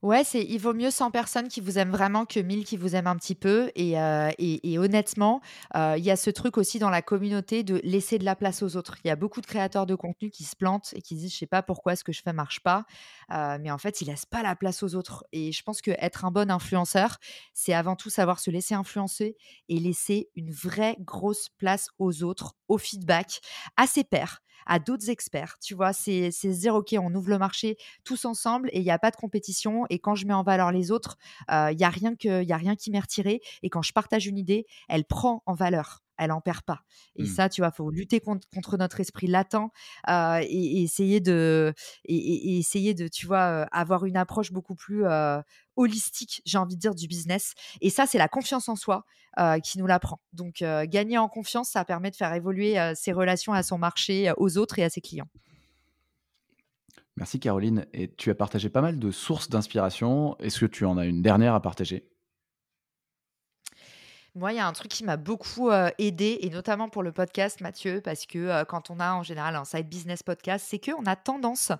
[0.02, 2.94] Ouais, c'est il vaut mieux 100 personnes qui vous aiment vraiment que 1000 qui vous
[2.94, 3.72] aiment un petit peu.
[3.74, 3.94] Et
[4.38, 5.40] et honnêtement,
[5.76, 8.62] heu, il y a ce truc aussi dans la communauté de laisser de la place
[8.62, 8.96] aux autres.
[9.04, 11.38] Il y a beaucoup de créateurs de contenu qui se plantent et qui disent: «Je
[11.38, 12.84] sais pas pourquoi ce que je fais marche pas»,
[13.32, 15.24] heu, mais en fait, ils laissent pas la place aux autres.
[15.32, 17.18] Et je pense qu'être un bon influenceur,
[17.52, 19.36] c'est avant tout savoir se laisser influencer
[19.68, 23.40] et laisser une vraie grosse place aux autres, au feedback,
[23.76, 25.92] à ses pairs, à d'autres experts, tu vois?
[25.92, 29.10] C'est se dire: «OK, on ouvre le marché tous ensemble et il y a pas
[29.10, 31.16] de compétition et quand je mets en valeur les autres,
[31.50, 34.38] il y a rien que a rien qui m'est retiré et quand je partage une
[34.38, 36.02] idée, elle prend en valeur.
[36.18, 36.80] Elle en perd pas.
[37.16, 37.26] Et Mmh.
[37.26, 39.70] ça, tu vois, faut lutter contre, contre notre esprit latent
[40.08, 41.72] euh, et, et essayer de
[42.04, 45.40] et, essayer de, tu vois, avoir une approche beaucoup plus euh,
[45.76, 47.54] holistique, j'ai envie de dire, du business.
[47.80, 49.04] Et ça, c'est la confiance en soi
[49.38, 50.20] euh, qui nous l'apprend.
[50.32, 54.58] Donc, gagner en confiance, ça permet de faire évoluer ses relations à son marché, aux
[54.58, 55.28] autres et à ses clients.
[57.16, 57.86] Merci Caroline.
[57.92, 60.36] Et tu as partagé pas mal de sources d'inspiration.
[60.38, 62.08] Est-ce que tu en as une dernière à partager?
[64.38, 67.10] Moi, il y a un truc qui m'a beaucoup, heu, aidée et notamment pour le
[67.10, 70.78] podcast, Mathieu, parce que, heu, quand on a en général un side business podcast, c'est
[70.78, 71.72] qu'on a tendance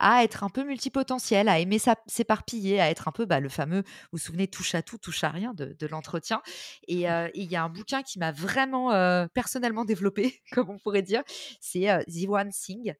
[0.00, 3.82] à être un peu multipotentiel, à aimer s'éparpiller, à être un peu, bah, le fameux,
[3.82, 6.40] vous vous souvenez, touche à tout, touche à rien de de l'entretien.
[6.88, 8.92] Et heu, et il y a un bouquin qui m'a vraiment,
[9.34, 11.22] personnellement développé, comme on pourrait dire,
[11.60, 12.94] c'est, The One Thing,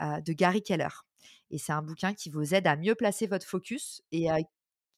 [0.00, 0.88] de Gary Keller.
[1.50, 4.28] Et c'est un bouquin qui vous aide à mieux placer votre focus et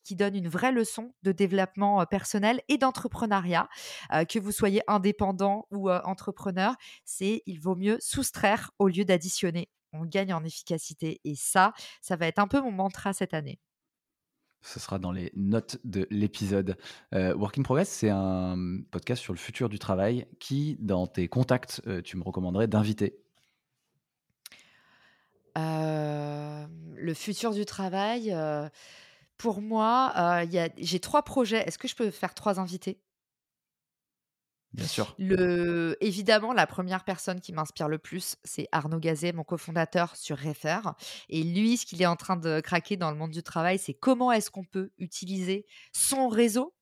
[0.05, 3.69] qui donne une vraie leçon de développement personnel et d'entrepreneuriat,
[4.13, 6.75] euh, que vous soyez indépendant ou euh, entrepreneur,
[7.05, 9.71] c'est il vaut mieux soustraire au lieu d'additionner.
[9.93, 13.59] On gagne en efficacité et ça, ça va être un peu mon mantra cette année.
[14.63, 16.79] Ce sera dans les notes de l'épisode.
[17.15, 18.57] Euh, Work in Progress, c'est un
[18.91, 20.27] podcast sur le futur du travail.
[20.41, 23.25] Qui, dans tes contacts, tu me recommanderais d'inviter
[25.57, 28.69] Euh, le futur du travail, euh,
[29.37, 31.63] pour moi, euh, il y a- j'ai trois projets.
[31.67, 33.01] Est-ce que je peux faire trois invités?
[34.73, 35.15] Bien sûr.
[35.19, 40.37] Le évidemment, la première personne qui m'inspire le plus, c'est Arnaud Gazet, mon cofondateur sur
[40.37, 40.81] Refer
[41.29, 43.95] et lui, ce qu'il est en train de craquer dans le monde du travail, c'est
[43.95, 46.75] comment est-ce qu'on peut utiliser son réseau,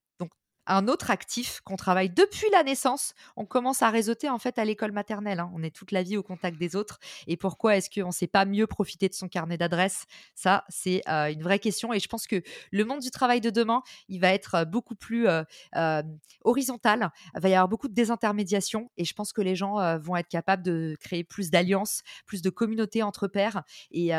[0.66, 3.14] un autre actif qu'on travaille depuis la naissance.
[3.36, 5.50] On commence à réseauter en fait à l'école maternelle, hein.
[5.54, 8.26] On est toute la vie au contact des autres et pourquoi est-ce qu'on ne sait
[8.26, 10.06] pas mieux profiter de son carnet d'adresses?
[10.34, 13.82] Ça, c'est, une vraie question et je pense que le monde du travail de demain,
[14.08, 15.26] il va être, beaucoup plus,
[16.44, 16.72] horizontal
[17.34, 20.28] il va y avoir beaucoup de désintermédiation et je pense que les gens vont être
[20.28, 23.62] capables de créer plus d'alliances, plus de communautés entre pairs.
[23.90, 24.10] Et,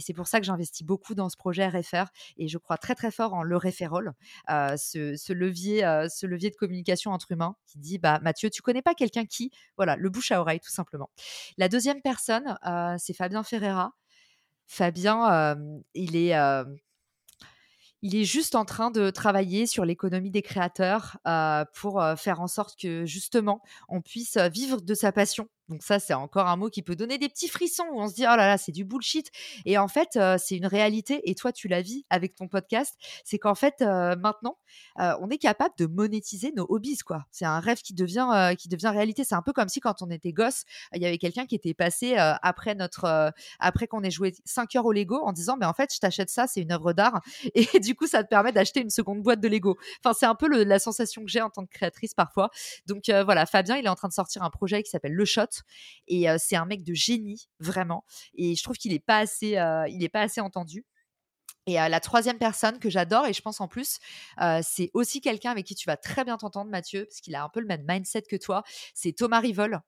[0.00, 2.06] c'est pour ça que j'investis beaucoup dans ce projet RFR
[2.36, 4.12] et je crois très très fort en le référol,
[4.48, 8.94] ce, levier, ce levier de communication entre humains qui dit bah, Mathieu, tu connais pas
[8.94, 11.10] quelqu'un qui, voilà, le bouche à oreille tout simplement.
[11.58, 12.56] La deuxième personne,
[12.98, 13.92] c'est Fabien Ferreira.
[14.66, 15.56] Fabien,
[15.94, 16.34] il est
[18.06, 21.16] il est juste en train de travailler sur l'économie des créateurs
[21.74, 26.14] pour faire en sorte que justement on puisse vivre de sa passion donc ça, c'est
[26.14, 28.46] encore un mot qui peut donner des petits frissons où on se dit oh là
[28.46, 29.30] là, c'est du bullshit.
[29.64, 31.28] Et en fait, c'est une réalité.
[31.30, 32.94] Et toi, tu la vis avec ton podcast.
[33.24, 34.58] C'est qu'en fait, maintenant,
[34.96, 37.24] on est capable de monétiser nos hobbies, quoi.
[37.30, 39.24] C'est un rêve qui devient qui réalité.
[39.24, 41.74] C'est un peu comme si quand on était gosse, il y avait quelqu'un qui était
[41.74, 45.72] passé après notre après qu'on ait joué 5 heures au Lego en disant mais en
[45.72, 47.22] fait, je t'achète ça, c'est une œuvre d'art.
[47.54, 49.78] Et du coup, ça te permet d'acheter une seconde boîte de Lego.
[50.04, 52.50] Enfin, c'est un peu la sensation que j'ai en tant que créatrice parfois.
[52.86, 55.53] Donc voilà, Fabien, il est en train de sortir un projet qui s'appelle Le Shot
[56.08, 58.04] et c'est un mec de génie, vraiment.
[58.34, 60.84] Et je trouve qu'il n'est pas, assez, il est pas assez entendu.
[61.66, 63.98] Et la troisième personne que j'adore, et je pense en plus,
[64.62, 67.48] c'est aussi quelqu'un avec qui tu vas très bien t'entendre, Mathieu, parce qu'il a un
[67.48, 69.80] peu le même mindset que toi, c'est Thomas Rivol.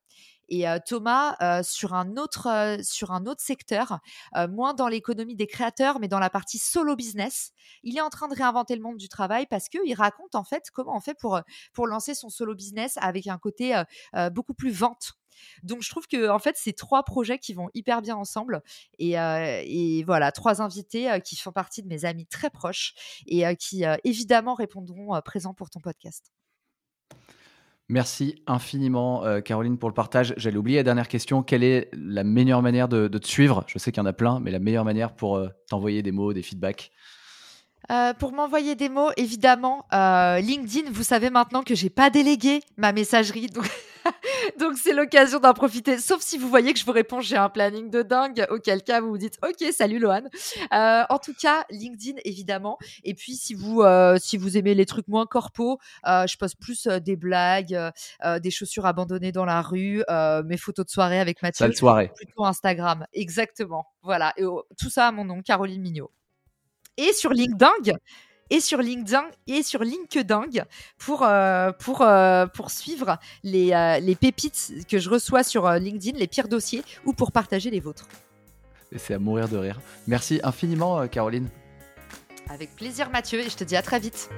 [0.48, 3.98] Et Thomas, sur, un autre, sur un autre secteur,
[4.48, 7.52] moins dans l'économie des créateurs, mais dans la partie solo business,
[7.82, 10.70] il est en train de réinventer le monde du travail parce qu'il raconte en fait
[10.72, 11.40] comment on fait pour,
[11.74, 13.78] pour lancer son solo business avec un côté
[14.32, 15.12] beaucoup plus vente.
[15.62, 18.62] Donc je trouve que en fait c'est trois projets qui vont hyper bien ensemble
[18.98, 22.94] et, euh, et voilà trois invités euh, qui font partie de mes amis très proches
[23.26, 26.32] et euh, qui évidemment répondront présents pour ton podcast.
[27.88, 30.34] Merci infiniment, euh, Caroline, pour le partage.
[30.36, 31.44] J'allais oublier la dernière question.
[31.44, 33.62] Quelle est la meilleure manière de, de te suivre?
[33.68, 36.10] Je sais qu'il y en a plein, mais la meilleure manière pour euh, t'envoyer des
[36.10, 36.90] mots, des feedbacks?
[37.92, 42.90] Euh, pour m'envoyer des mots, évidemment, LinkedIn, vous savez maintenant que j'ai pas délégué ma
[42.92, 43.68] messagerie, donc
[44.58, 45.98] donc c'est l'occasion d'en profiter.
[45.98, 49.00] Sauf si vous voyez que je vous réponds, j'ai un planning de dingue, auquel cas
[49.00, 50.22] vous vous dites, ok, salut Lohan.
[50.72, 52.78] Euh, en tout cas, LinkedIn évidemment.
[53.04, 56.58] Et puis si vous euh, si vous aimez les trucs moins corpo, euh, je poste
[56.60, 57.78] plus des blagues,
[58.40, 60.02] des chaussures abandonnées dans la rue,
[60.44, 61.64] mes photos de soirée avec Mathieu.
[61.64, 62.10] Sale soirée.
[62.14, 63.86] Plutôt Instagram, exactement.
[64.02, 64.32] Voilà.
[64.36, 64.44] Et
[64.78, 66.10] tout ça à mon nom, Caroline Mignot.
[66.96, 67.70] et sur LinkedIn
[68.50, 70.46] et sur LinkedIn et sur LinkedIn
[70.98, 76.18] pour, euh, pour, euh, pour suivre les, euh, les pépites que je reçois sur LinkedIn,
[76.18, 78.08] les pires dossiers, ou pour partager les vôtres.
[78.96, 79.80] C'est à mourir de rire.
[80.06, 81.48] Merci infiniment, Caroline.
[82.48, 84.30] Avec plaisir, Mathieu, et je te dis à très vite.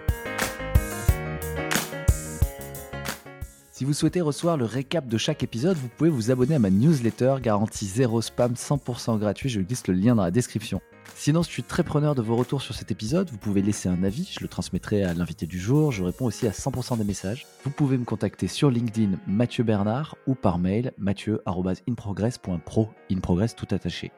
[3.79, 6.69] Si vous souhaitez recevoir le récap de chaque épisode, vous pouvez vous abonner à ma
[6.69, 9.49] newsletter garantie zéro spam 100% gratuit.
[9.49, 10.81] Je glisse le lien dans la description.
[11.21, 13.29] Sinon, je suis très preneur de vos retours sur cet épisode.
[13.29, 15.91] Vous pouvez laisser un avis, je le transmettrai à l'invité du jour.
[15.91, 17.45] Je réponds aussi à 100% des messages.
[17.65, 23.67] Vous pouvez me contacter sur LinkedIn Mathieu Bernard ou par mail mathieu.inprogress.pro, in progress tout
[23.73, 24.13] attaché.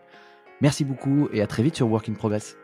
[0.61, 2.59] Merci beaucoup et à très vite sur Work in Progress.